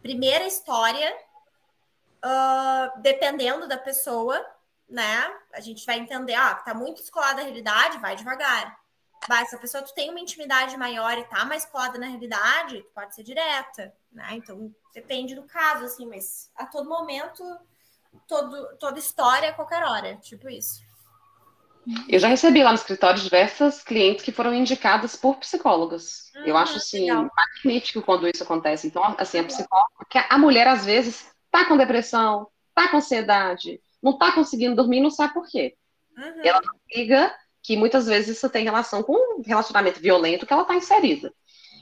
[0.00, 1.16] primeira história,
[2.24, 4.44] uh, dependendo da pessoa,
[4.92, 8.78] né, a gente vai entender, ah, tá muito descolada da realidade, vai devagar.
[9.26, 12.84] Vai, se a pessoa tu tem uma intimidade maior e tá mais colada na realidade,
[12.94, 14.28] pode ser direta, né?
[14.32, 17.42] Então depende do caso, assim, mas a todo momento,
[18.28, 20.82] todo, toda história, a qualquer hora, tipo isso.
[22.08, 26.30] Eu já recebi lá no escritório diversas clientes que foram indicadas por psicólogas.
[26.36, 27.28] Hum, eu acho assim legal.
[27.34, 28.86] magnífico quando isso acontece.
[28.86, 33.80] Então, assim, a psicóloga, porque a mulher às vezes tá com depressão, tá com ansiedade,
[34.02, 35.76] não tá conseguindo dormir, não sabe por quê.
[36.16, 36.42] Uhum.
[36.44, 40.62] Ela não liga que muitas vezes isso tem relação com um relacionamento violento que ela
[40.62, 41.32] está inserida.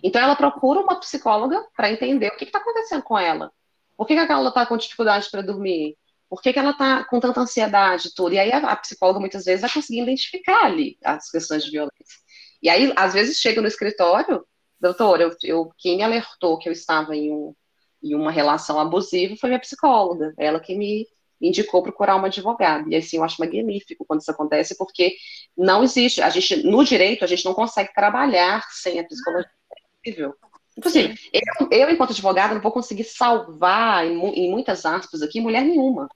[0.03, 3.51] Então ela procura uma psicóloga para entender o que está acontecendo com ela.
[3.97, 5.97] Por que, que ela está com dificuldade para dormir?
[6.29, 8.35] Por que, que ela está com tanta ansiedade tudo?
[8.35, 12.19] E aí a, psicóloga muitas vezes vai conseguir identificar ali as questões de violência.
[12.63, 14.47] E aí, às vezes, chega no escritório,
[14.81, 17.55] doutor, eu, eu, quem me alertou que eu estava em, um,
[18.03, 20.33] em uma relação abusiva foi minha psicóloga.
[20.39, 21.07] Ela que me
[21.41, 22.89] indicou procurar uma advogada.
[22.89, 25.17] E assim, eu acho magnífico quando isso acontece, porque
[25.57, 29.51] não existe, a gente, no direito, a gente não consegue trabalhar sem a psicologia.
[29.73, 30.35] É impossível.
[30.77, 31.17] Impossível.
[31.33, 36.09] Eu, eu, enquanto advogada, não vou conseguir salvar, em, em muitas aspas aqui, mulher nenhuma.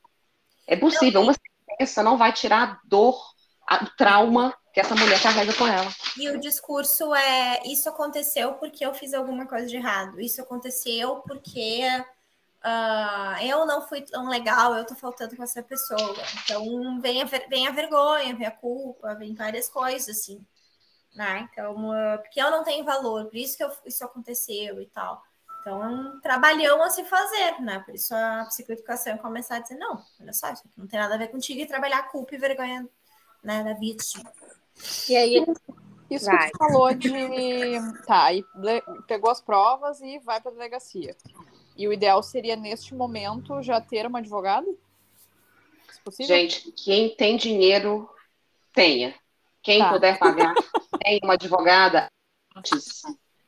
[0.67, 1.23] É possível.
[1.23, 3.17] Uma sentença não vai tirar a dor,
[3.83, 5.91] o trauma que essa mulher carrega com ela.
[6.19, 10.21] E o discurso é: isso aconteceu porque eu fiz alguma coisa de errado.
[10.21, 11.83] Isso aconteceu porque
[12.65, 16.17] uh, eu não fui tão legal, eu tô faltando com essa pessoa.
[16.43, 20.45] Então vem a, vem a vergonha, vem a culpa, vem várias coisas, assim.
[21.15, 21.49] Né?
[21.53, 25.23] Então, uh, porque eu não tenho valor, por isso que eu, isso aconteceu e tal.
[25.61, 27.79] Então, é um trabalhão a se fazer, né?
[27.79, 31.15] Por isso a psicoeducação começar a dizer, não, olha só, isso aqui não tem nada
[31.15, 32.87] a ver contigo e trabalhar a culpa e vergonha
[33.43, 34.31] né, da vítima.
[35.09, 35.47] E aí,
[36.11, 36.47] isso vai.
[36.47, 37.11] que tu falou de.
[38.07, 38.45] Tá, aí
[39.07, 41.17] pegou as provas e vai para a delegacia.
[41.77, 44.67] E o ideal seria, neste momento, já ter uma advogada?
[46.21, 48.09] Gente, quem tem dinheiro,
[48.73, 49.15] tenha.
[49.63, 49.91] Quem tá.
[49.91, 50.55] puder pagar,
[51.03, 52.07] tenha uma advogada
[52.55, 53.03] antes.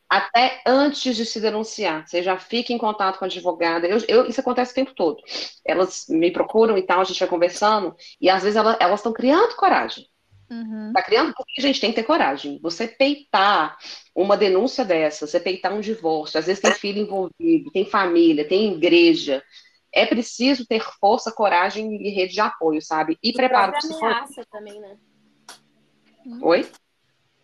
[0.09, 2.07] Até antes de se denunciar.
[2.07, 3.87] Você já fica em contato com a advogada.
[3.87, 5.21] Eu, eu, isso acontece o tempo todo.
[5.65, 9.57] Elas me procuram e tal, a gente vai conversando, e às vezes elas estão criando
[9.57, 10.09] coragem.
[10.51, 10.93] Uhum.
[10.93, 12.59] Tá criando porque, gente, tem que ter coragem.
[12.63, 13.77] Você peitar
[14.15, 18.73] uma denúncia dessa, você peitar um divórcio, às vezes tem filho envolvido, tem família, tem
[18.73, 19.43] igreja.
[19.93, 23.19] É preciso ter força, coragem e rede de apoio, sabe?
[23.23, 24.97] E, e preparo ameaça também, né?
[26.43, 26.69] Oi?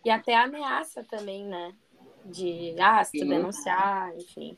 [0.05, 1.73] E até ameaça também, né?
[2.25, 4.57] De, ah, se tu denunciar, enfim.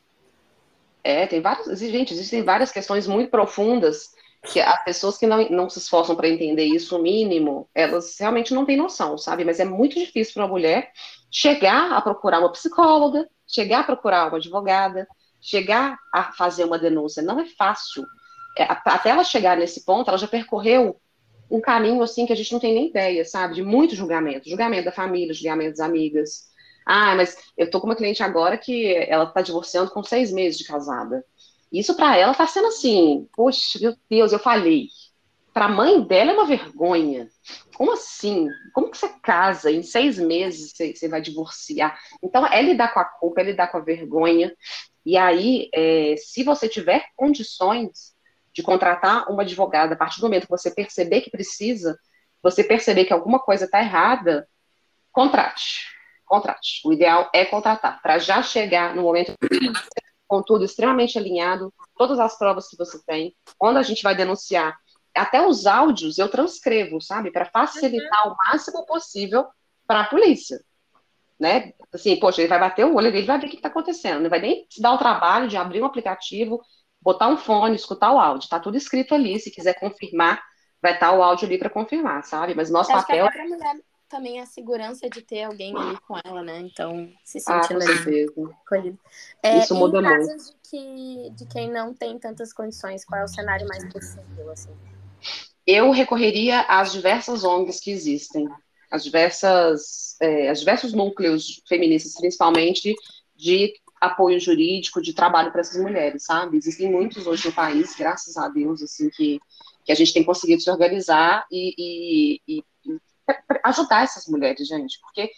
[1.03, 4.14] É, tem várias, gente, existem várias questões muito profundas
[4.45, 8.53] que as pessoas que não, não se esforçam para entender isso, o mínimo, elas realmente
[8.53, 9.43] não têm noção, sabe?
[9.43, 10.91] Mas é muito difícil para uma mulher
[11.31, 15.07] chegar a procurar uma psicóloga, chegar a procurar uma advogada,
[15.41, 17.23] chegar a fazer uma denúncia.
[17.23, 18.03] Não é fácil.
[18.57, 20.99] É, até ela chegar nesse ponto, ela já percorreu
[21.49, 23.55] um caminho assim que a gente não tem nem ideia, sabe?
[23.55, 24.49] De muito julgamento.
[24.49, 26.49] Julgamento da família, julgamento das amigas.
[26.85, 30.57] Ah, mas eu tô com uma cliente agora que ela tá divorciando com seis meses
[30.57, 31.23] de casada.
[31.71, 34.87] Isso para ela tá sendo assim, poxa, meu Deus, eu falei.
[35.53, 37.29] Para a mãe dela é uma vergonha.
[37.75, 38.47] Como assim?
[38.73, 41.97] Como que você casa em seis meses você, você vai divorciar?
[42.21, 44.53] Então é lidar com a culpa, é lidar com a vergonha.
[45.05, 48.15] E aí, é, se você tiver condições
[48.53, 51.97] de contratar uma advogada, a partir do momento que você perceber que precisa,
[52.41, 54.47] você perceber que alguma coisa está errada,
[55.11, 55.93] contrate.
[56.25, 56.81] Contrate.
[56.85, 59.47] O ideal é contratar, para já chegar no momento com
[60.45, 63.35] tudo extremamente alinhado, todas as provas que você tem.
[63.57, 64.75] Quando a gente vai denunciar,
[65.15, 67.31] até os áudios eu transcrevo, sabe?
[67.31, 68.33] Para facilitar uhum.
[68.33, 69.45] o máximo possível
[69.87, 70.59] para a polícia.
[71.39, 71.73] Né?
[71.93, 74.21] Assim, poxa, ele vai bater o olho, ele vai ver o que está acontecendo.
[74.21, 76.61] Não vai nem se dar o trabalho de abrir um aplicativo,
[77.01, 78.45] botar um fone, escutar o áudio.
[78.45, 79.39] Está tudo escrito ali.
[79.39, 80.41] Se quiser confirmar,
[80.81, 82.55] vai estar tá o áudio ali para confirmar, sabe?
[82.55, 83.27] Mas nosso Acho papel.
[84.15, 86.59] Também a segurança de ter alguém ali com ela, né?
[86.61, 88.99] Então, se sentindo ah, acolhido.
[89.43, 90.15] É, Isso muda muito.
[90.15, 93.83] Em casos de, que, de quem não tem tantas condições, qual é o cenário mais
[93.91, 94.71] possível, assim?
[95.65, 98.47] eu recorreria às diversas ONGs que existem,
[98.91, 102.93] as diversas, é, as diversos núcleos feministas, principalmente
[103.35, 106.57] de apoio jurídico, de trabalho para essas mulheres, sabe?
[106.57, 109.39] Existem muitos hoje no país, graças a Deus, assim, que,
[109.83, 112.63] que a gente tem conseguido se organizar e, e, e
[113.63, 115.31] ajudar essas mulheres, gente, porque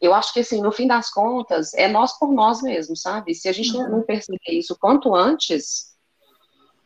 [0.00, 3.34] eu acho que, assim, no fim das contas, é nós por nós mesmos, sabe?
[3.34, 5.90] Se a gente não, não perceber isso quanto antes,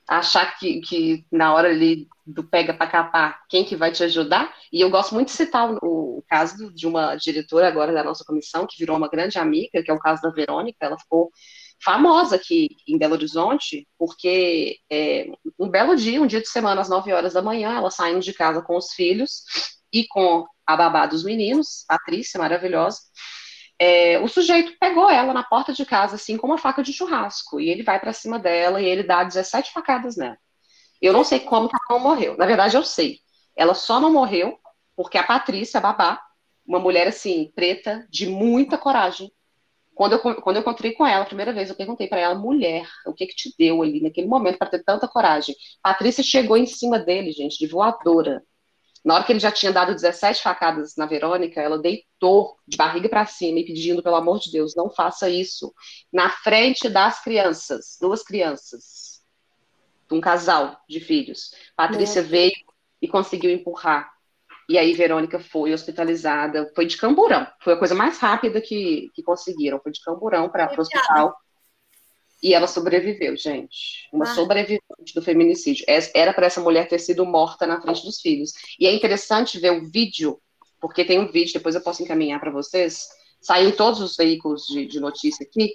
[0.06, 4.52] achar que, que na hora ali do pega para capar, quem que vai te ajudar?
[4.72, 5.78] E eu gosto muito de citar o,
[6.18, 9.90] o, caso de uma diretora agora da nossa comissão, que virou uma grande amiga, que
[9.90, 11.30] é o caso da Verônica, ela ficou
[11.82, 15.26] famosa aqui em Belo Horizonte, porque é,
[15.58, 18.32] um belo dia, um dia de semana, às 9 horas da manhã, ela saindo de
[18.32, 19.42] casa com os filhos
[19.94, 22.98] e com a babá dos meninos, Patrícia, maravilhosa,
[23.78, 27.60] é, o sujeito pegou ela na porta de casa, assim, com uma faca de churrasco,
[27.60, 30.36] e ele vai para cima dela e ele dá 17 facadas nela.
[31.00, 32.36] Eu não sei como que ela não morreu.
[32.36, 33.18] Na verdade, eu sei.
[33.56, 34.58] Ela só não morreu
[34.96, 36.20] porque a Patrícia, a babá,
[36.66, 39.30] uma mulher assim, preta, de muita coragem.
[39.94, 42.88] Quando eu, quando eu encontrei com ela a primeira vez, eu perguntei para ela, mulher,
[43.06, 45.54] o que que te deu ali naquele momento para ter tanta coragem?
[45.82, 48.42] Patrícia chegou em cima dele, gente, de voadora.
[49.04, 53.08] Na hora que ele já tinha dado 17 facadas na Verônica, ela deitou de barriga
[53.08, 55.74] para cima e pedindo, pelo amor de Deus, não faça isso.
[56.10, 59.22] Na frente das crianças, duas crianças,
[60.10, 61.50] um casal de filhos.
[61.76, 62.52] Patrícia veio
[63.02, 64.10] e conseguiu empurrar.
[64.66, 67.46] E aí Verônica foi hospitalizada, foi de camburão.
[67.60, 69.78] Foi a coisa mais rápida que, que conseguiram.
[69.80, 71.36] Foi de camburão para o hospital.
[72.44, 74.06] E ela sobreviveu, gente.
[74.12, 74.34] Uma ah.
[74.34, 75.82] sobrevivente do feminicídio.
[76.14, 78.52] Era para essa mulher ter sido morta na frente dos filhos.
[78.78, 80.38] E é interessante ver o vídeo,
[80.78, 83.08] porque tem um vídeo, depois eu posso encaminhar para vocês.
[83.40, 85.72] Saiu em todos os veículos de, de notícia aqui.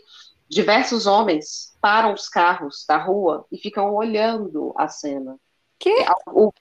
[0.47, 5.37] Diversos homens param os carros da rua e ficam olhando a cena.
[5.79, 6.05] Que?
[6.27, 6.51] O,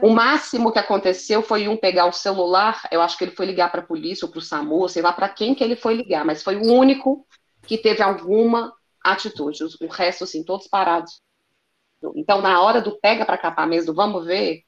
[0.00, 3.70] o, máximo que aconteceu foi um pegar o celular, eu acho que ele foi ligar
[3.70, 6.24] para a polícia ou para o SAMU, sei lá para quem que ele foi ligar,
[6.24, 7.24] mas foi o único
[7.64, 8.72] que teve alguma
[9.04, 11.20] atitude, o resto, assim, todos parados.
[12.16, 14.62] Então, na hora do pega para capar mesmo, vamos ver,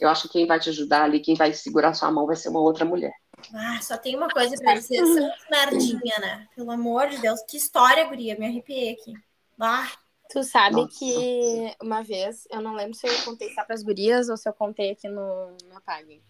[0.00, 2.48] eu acho que quem vai te ajudar ali, quem vai segurar sua mão vai ser
[2.48, 3.12] uma outra mulher.
[3.54, 6.48] Ah, só tem uma coisa para dizer, essa merdinha, né?
[6.54, 9.14] Pelo amor de Deus, que história, guria, me arrepiei aqui.
[9.58, 9.90] Ah.
[10.32, 10.96] Tu sabe Nossa.
[10.96, 14.48] que uma vez, eu não lembro se eu contei só para as gurias ou se
[14.48, 16.22] eu contei aqui no, no Pague.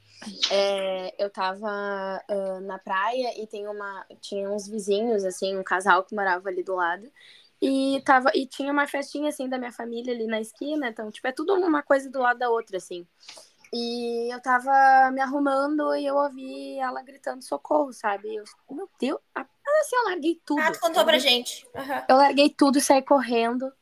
[0.51, 6.03] É, eu tava uh, na praia e tem uma, tinha uns vizinhos, assim, um casal
[6.03, 7.07] que morava ali do lado.
[7.61, 10.89] E, tava, e tinha uma festinha, assim, da minha família ali na esquina.
[10.89, 13.07] Então, tipo, é tudo uma coisa do lado da outra, assim.
[13.73, 18.35] E eu tava me arrumando e eu ouvi ela gritando socorro, sabe?
[18.35, 20.61] Eu, meu Deus, assim, eu larguei tudo.
[20.61, 21.65] Ah, tu contou pra gente.
[21.75, 22.05] Uhum.
[22.09, 23.73] Eu larguei tudo e saí correndo,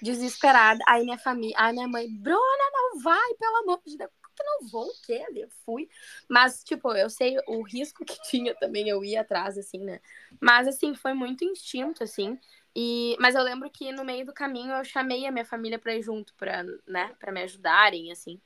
[0.00, 0.84] desesperada.
[0.86, 4.10] Aí minha família, aí minha mãe, Bruna, não vai, pelo amor de Deus.
[4.36, 5.24] Que não vou, o quê?
[5.32, 5.88] Eu fui.
[6.28, 10.00] Mas, tipo, eu sei o risco que tinha também, eu ia atrás, assim, né?
[10.40, 12.38] Mas, assim, foi muito instinto, assim.
[12.76, 15.94] E, mas eu lembro que no meio do caminho eu chamei a minha família para
[15.94, 18.40] ir junto, para né, para me ajudarem, assim.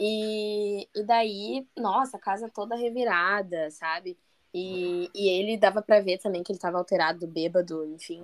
[0.00, 4.16] E, e daí, nossa, a casa toda revirada, sabe?
[4.54, 8.22] E, e ele dava para ver também que ele estava alterado, bêbado, enfim.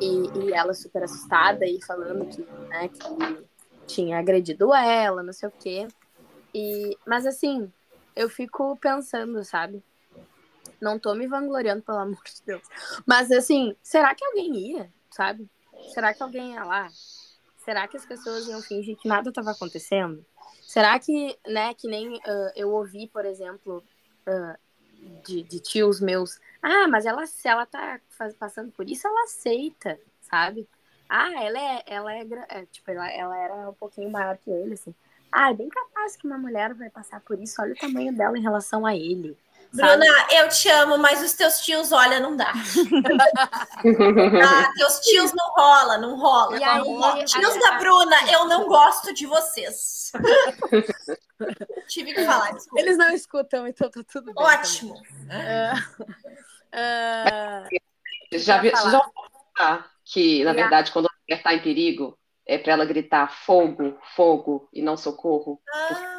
[0.00, 3.46] E, e ela super assustada e falando que, né, que
[3.86, 5.86] tinha agredido ela, não sei o quê.
[6.52, 7.72] E, mas assim,
[8.16, 9.82] eu fico pensando, sabe?
[10.80, 12.62] Não tô me vangloriando, pelo amor de Deus.
[13.06, 15.48] Mas assim, será que alguém ia, sabe?
[15.92, 16.88] Será que alguém ia lá?
[17.64, 20.24] Será que as pessoas iam fingir que nada estava acontecendo?
[20.62, 23.82] Será que, né, que nem uh, eu ouvi, por exemplo,
[24.26, 24.58] uh,
[25.24, 29.24] de, de, tios meus, ah, mas ela, se ela tá faz, passando por isso, ela
[29.24, 30.68] aceita, sabe?
[31.08, 34.74] Ah, ela é, ela é, é tipo, ela, ela era um pouquinho maior que ele,
[34.74, 34.94] assim.
[35.30, 38.36] Ah, é bem capaz que uma mulher vai passar por isso, olha o tamanho dela
[38.36, 39.36] em relação a ele.
[39.72, 42.52] Bruna, eu te amo, mas os teus tios, olha, não dá.
[44.44, 46.58] ah, teus tios não rola, não rola.
[46.58, 50.10] E aí, tios aí, da Bruna, eu não gosto de vocês.
[51.88, 52.80] Tive que falar, desculpa.
[52.80, 54.44] Eles não escutam, então tá tudo bem.
[54.44, 54.94] Ótimo.
[54.94, 55.78] Uh,
[56.74, 57.68] uh,
[58.32, 59.10] já viu, já
[59.56, 63.98] falar que, na verdade, quando a mulher está em perigo, é para ela gritar fogo,
[64.16, 65.60] fogo e não socorro?
[65.72, 66.18] Ah.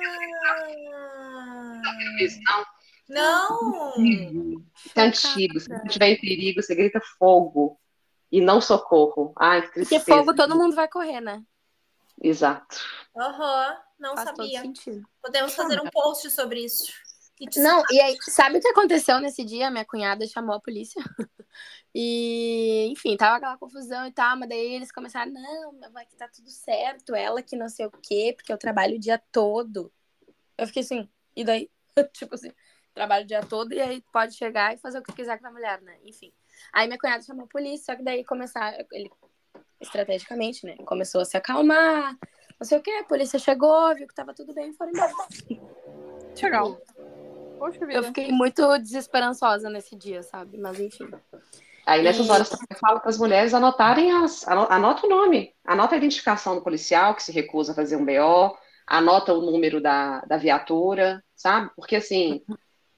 [2.21, 2.78] Isso, não?
[3.09, 4.63] Não!
[4.95, 5.59] É antigo.
[5.59, 7.79] Se você estiver em perigo, você grita fogo
[8.31, 9.33] e não socorro.
[9.35, 10.05] Ai, que tristeza.
[10.05, 11.43] Porque fogo todo mundo vai correr, né?
[12.21, 12.77] Exato.
[13.17, 14.63] Aham, uhum, não Faz sabia.
[15.21, 16.91] Podemos fazer um post sobre isso.
[17.55, 19.71] Não, e aí, sabe o que aconteceu nesse dia?
[19.71, 21.01] Minha cunhada chamou a polícia.
[21.93, 26.27] E, enfim, tava aquela confusão e tal, mas daí eles começaram, não, vai que tá
[26.27, 29.91] tudo certo, ela que não sei o quê, porque eu trabalho o dia todo.
[30.55, 31.69] Eu fiquei assim, e daí?
[32.13, 32.51] tipo assim,
[32.99, 35.51] trabalho o dia todo e aí pode chegar e fazer o que quiser com a
[35.51, 35.95] mulher, né?
[36.03, 36.33] Enfim.
[36.73, 39.09] Aí minha cunhada chamou a polícia, só que daí começar, ele
[39.79, 40.75] estrategicamente, né?
[40.85, 42.17] Começou a se acalmar,
[42.59, 45.13] não sei o que, a polícia chegou, viu que tava tudo bem e foram embora.
[46.41, 46.81] Legal.
[47.57, 47.93] Poxa vida.
[47.93, 50.57] Eu fiquei muito desesperançosa nesse dia, sabe?
[50.57, 51.09] Mas enfim.
[51.85, 52.31] Aí nessas e...
[52.31, 54.45] horas eu falo para as mulheres anotarem as.
[54.45, 58.57] Anota o nome, anota a identificação do policial que se recusa a fazer um BO,
[58.85, 61.71] anota o número da, da viatura, sabe?
[61.75, 62.41] Porque assim,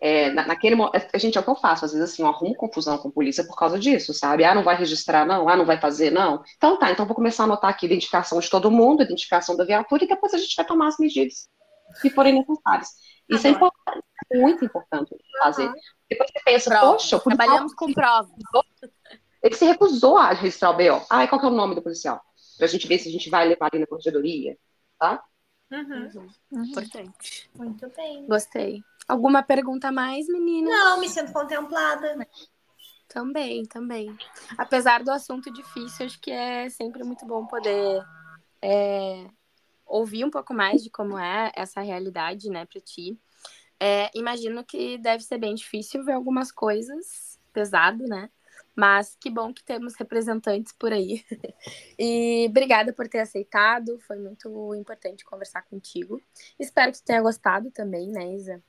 [0.04, 0.76] é, naquele
[1.14, 3.12] a gente é o que eu faço, às vezes assim, eu arrumo confusão com a
[3.12, 4.44] polícia por causa disso, sabe?
[4.44, 6.44] Ah, não vai registrar, não, ah, não vai fazer, não.
[6.58, 9.56] Então tá, então vou começar a anotar aqui a identificação de todo mundo, a identificação
[9.56, 11.48] da viatura, e depois a gente vai tomar as medidas
[12.02, 12.90] que forem necessárias.
[13.30, 15.68] Isso é importante, é muito importante fazer.
[15.68, 15.74] Uhum.
[16.10, 16.92] Depois você pensa, Prova.
[16.94, 18.30] poxa, trabalhamos com prova.
[19.44, 21.06] Ele se recusou a registrar o BO.
[21.10, 22.20] Ah, e qual que é o nome do policial?
[22.58, 24.58] Pra gente ver se a gente vai levar ali na corregedoria,
[25.00, 25.24] tá?
[25.72, 26.10] Uhum.
[26.52, 26.64] Uhum.
[26.66, 27.50] Importante.
[27.56, 28.28] Muito bem.
[28.28, 28.84] Gostei.
[29.08, 30.70] Alguma pergunta a mais, menina?
[30.70, 32.28] Não, me sinto contemplada.
[33.08, 34.16] Também, também.
[34.58, 38.02] Apesar do assunto difícil, acho que é sempre muito bom poder
[38.62, 39.28] é,
[39.86, 43.20] ouvir um pouco mais de como é essa realidade, né, para ti.
[43.80, 48.30] É, imagino que deve ser bem difícil ver algumas coisas pesado, né?
[48.74, 51.26] Mas que bom que temos representantes por aí.
[52.00, 56.22] e obrigada por ter aceitado, foi muito importante conversar contigo.
[56.58, 58.64] Espero que tu tenha gostado também, né, Isa?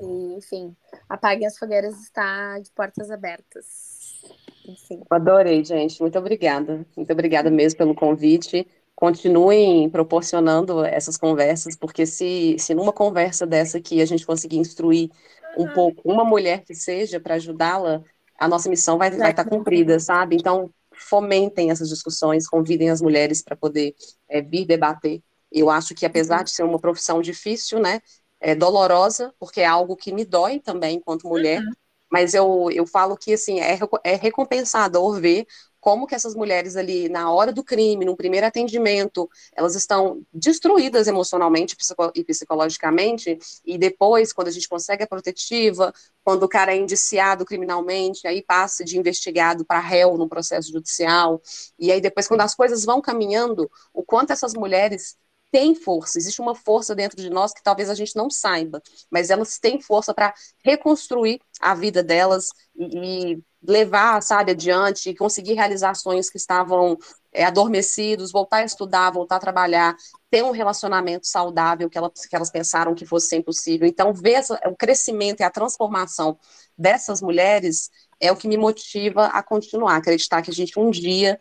[0.00, 0.74] E, enfim,
[1.08, 4.22] Apaguem as Fogueiras está de portas abertas.
[4.66, 5.02] Enfim.
[5.10, 6.00] Adorei, gente.
[6.00, 6.86] Muito obrigada.
[6.96, 8.66] Muito obrigada mesmo pelo convite.
[8.94, 15.10] Continuem proporcionando essas conversas, porque se, se numa conversa dessa aqui a gente conseguir instruir
[15.58, 15.72] um uhum.
[15.72, 18.02] pouco uma mulher que seja para ajudá-la,
[18.38, 20.36] a nossa missão vai estar tá cumprida, sabe?
[20.36, 23.94] Então, fomentem essas discussões, convidem as mulheres para poder
[24.28, 25.20] é, vir debater.
[25.50, 26.44] Eu acho que, apesar uhum.
[26.44, 28.00] de ser uma profissão difícil, né,
[28.42, 31.72] é, dolorosa, porque é algo que me dói também enquanto mulher, uhum.
[32.10, 35.46] mas eu, eu falo que, assim, é, é recompensador ver
[35.82, 41.08] como que essas mulheres ali, na hora do crime, no primeiro atendimento, elas estão destruídas
[41.08, 41.76] emocionalmente
[42.14, 47.44] e psicologicamente, e depois, quando a gente consegue a protetiva, quando o cara é indiciado
[47.44, 51.42] criminalmente, aí passa de investigado para réu no processo judicial,
[51.76, 55.16] e aí depois, quando as coisas vão caminhando, o quanto essas mulheres
[55.52, 59.28] têm força, existe uma força dentro de nós que talvez a gente não saiba, mas
[59.28, 60.32] elas têm força para
[60.64, 66.98] reconstruir a vida delas e, e, levar, sabe, adiante e conseguir realizar sonhos que estavam
[67.32, 69.94] é, adormecidos, voltar a estudar, voltar a trabalhar,
[70.30, 73.86] ter um relacionamento saudável que elas, que elas pensaram que fosse impossível.
[73.86, 76.36] Então, ver o crescimento e a transformação
[76.76, 81.38] dessas mulheres é o que me motiva a continuar, acreditar que a gente um dia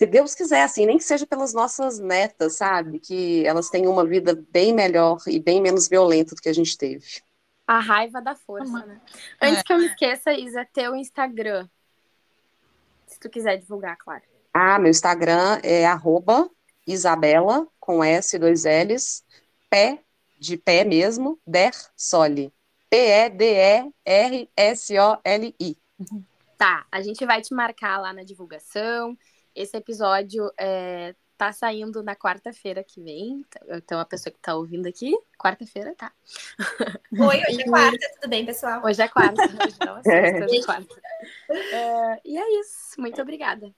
[0.00, 2.98] se Deus quiser, assim, nem que seja pelas nossas netas, sabe?
[2.98, 6.74] Que elas tenham uma vida bem melhor e bem menos violenta do que a gente
[6.78, 7.20] teve.
[7.66, 8.98] A raiva da força, né?
[9.42, 9.62] Antes é.
[9.62, 11.68] que eu me esqueça, Isa, teu Instagram.
[13.06, 14.22] Se tu quiser divulgar, claro.
[14.54, 16.48] Ah, meu Instagram é arroba
[16.86, 19.22] Isabela, com S, dois L's,
[19.68, 20.02] pé,
[20.38, 22.50] de pé mesmo, Der Soli.
[22.88, 23.36] P-E-D-E-R-S-O-L-I.
[26.56, 29.14] Tá, a gente vai te marcar lá na divulgação.
[29.60, 33.44] Esse episódio é, tá saindo na quarta-feira que vem.
[33.68, 36.10] Então, a pessoa que tá ouvindo aqui, quarta-feira tá.
[37.12, 38.82] Oi, hoje é quarta, tudo bem, pessoal?
[38.82, 40.94] Hoje é quarta, hoje não é sexta, hoje é quarta.
[41.72, 43.70] É, e é isso, muito obrigada.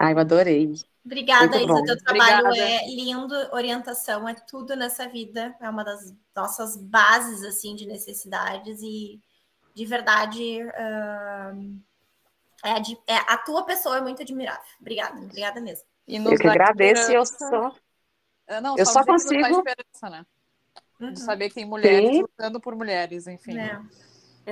[0.00, 0.72] Ai, eu adorei.
[1.04, 1.84] Obrigada, Muito Isa.
[1.84, 2.70] Teu trabalho Obrigada.
[2.70, 5.54] é lindo, orientação é tudo nessa vida.
[5.60, 9.20] É uma das nossas bases, assim, de necessidades e
[9.74, 10.60] de verdade.
[10.76, 11.78] ahn,
[12.64, 14.62] é é- a tua pessoa é muito admirável.
[14.80, 15.84] Obrigada, obrigada mesmo.
[16.06, 17.72] E nos Eu que agradeço e eu só.
[18.48, 20.26] Ah, Não, eu só, consigo- esperança, né?
[21.00, 21.12] Uhum.
[21.12, 22.22] De saber que tem mulheres Sim.
[22.22, 23.58] lutando por mulheres, enfim.
[23.58, 23.80] É.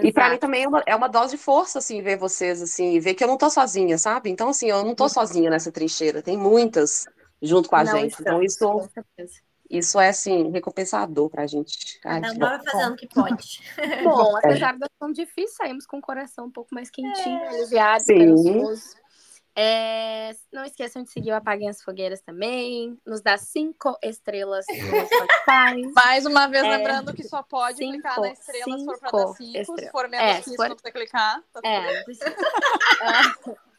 [0.03, 3.01] E para mim também é uma, é uma dose de força, assim, ver vocês, assim,
[3.01, 4.29] ver que eu não tô sozinha, sabe?
[4.29, 6.23] Então, assim, eu não tô sozinha nessa trincheira.
[6.23, 7.07] Tem muitas
[7.41, 8.15] junto com a Não gente.
[8.21, 9.41] Então, estamos, isso, com certeza.
[9.71, 11.99] Isso é, assim, recompensador pra gente.
[12.05, 13.61] Ai, Cada vai fazendo o que pode.
[14.05, 18.35] Bom, apesar da tão difícil, saímos com o coração um pouco mais quentinho, aliviado, Sim.
[18.35, 18.97] esperançoso.
[19.59, 22.99] É, não esqueçam de seguir o Apaguem as Fogueiras também.
[23.07, 24.75] Nos dá cinco estrelas no
[25.07, 25.93] Spotify.
[25.97, 26.77] Mais uma vez, É.
[26.77, 29.35] lembrando que só pode Cinco, clicar na estrela se for pra dar cinco.
[29.37, 29.91] Se estrelas.
[29.91, 31.37] for menos É, que se isso, for- não precisa clicar.
[31.55, 32.37] Tá tudo É, não precisa.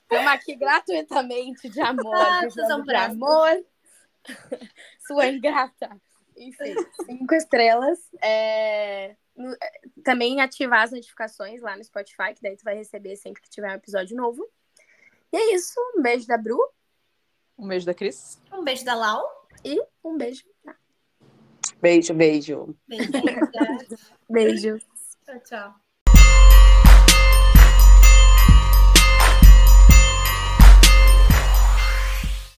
[0.01, 2.15] Estamos aqui gratuitamente de amor.
[2.15, 3.63] Ah, de amor.
[5.07, 5.89] Sua ingrata.
[6.35, 6.75] Enfim,
[7.05, 7.99] cinco estrelas.
[8.21, 9.71] É, no- é,
[10.03, 13.69] também ativar as notificações lá no Spotify, que daí tu vai receber sempre que tiver
[13.71, 14.47] um episódio novo.
[15.33, 15.73] E é isso.
[15.97, 16.57] Um beijo da Bru
[17.57, 18.39] Um beijo da Cris.
[18.53, 19.47] Um beijo da Lau.
[19.65, 20.43] e um beijo.
[21.81, 22.75] Beijo, beijo.
[22.87, 23.11] Beijo.
[24.29, 24.79] Beijo.
[25.25, 25.86] tchau, tchau.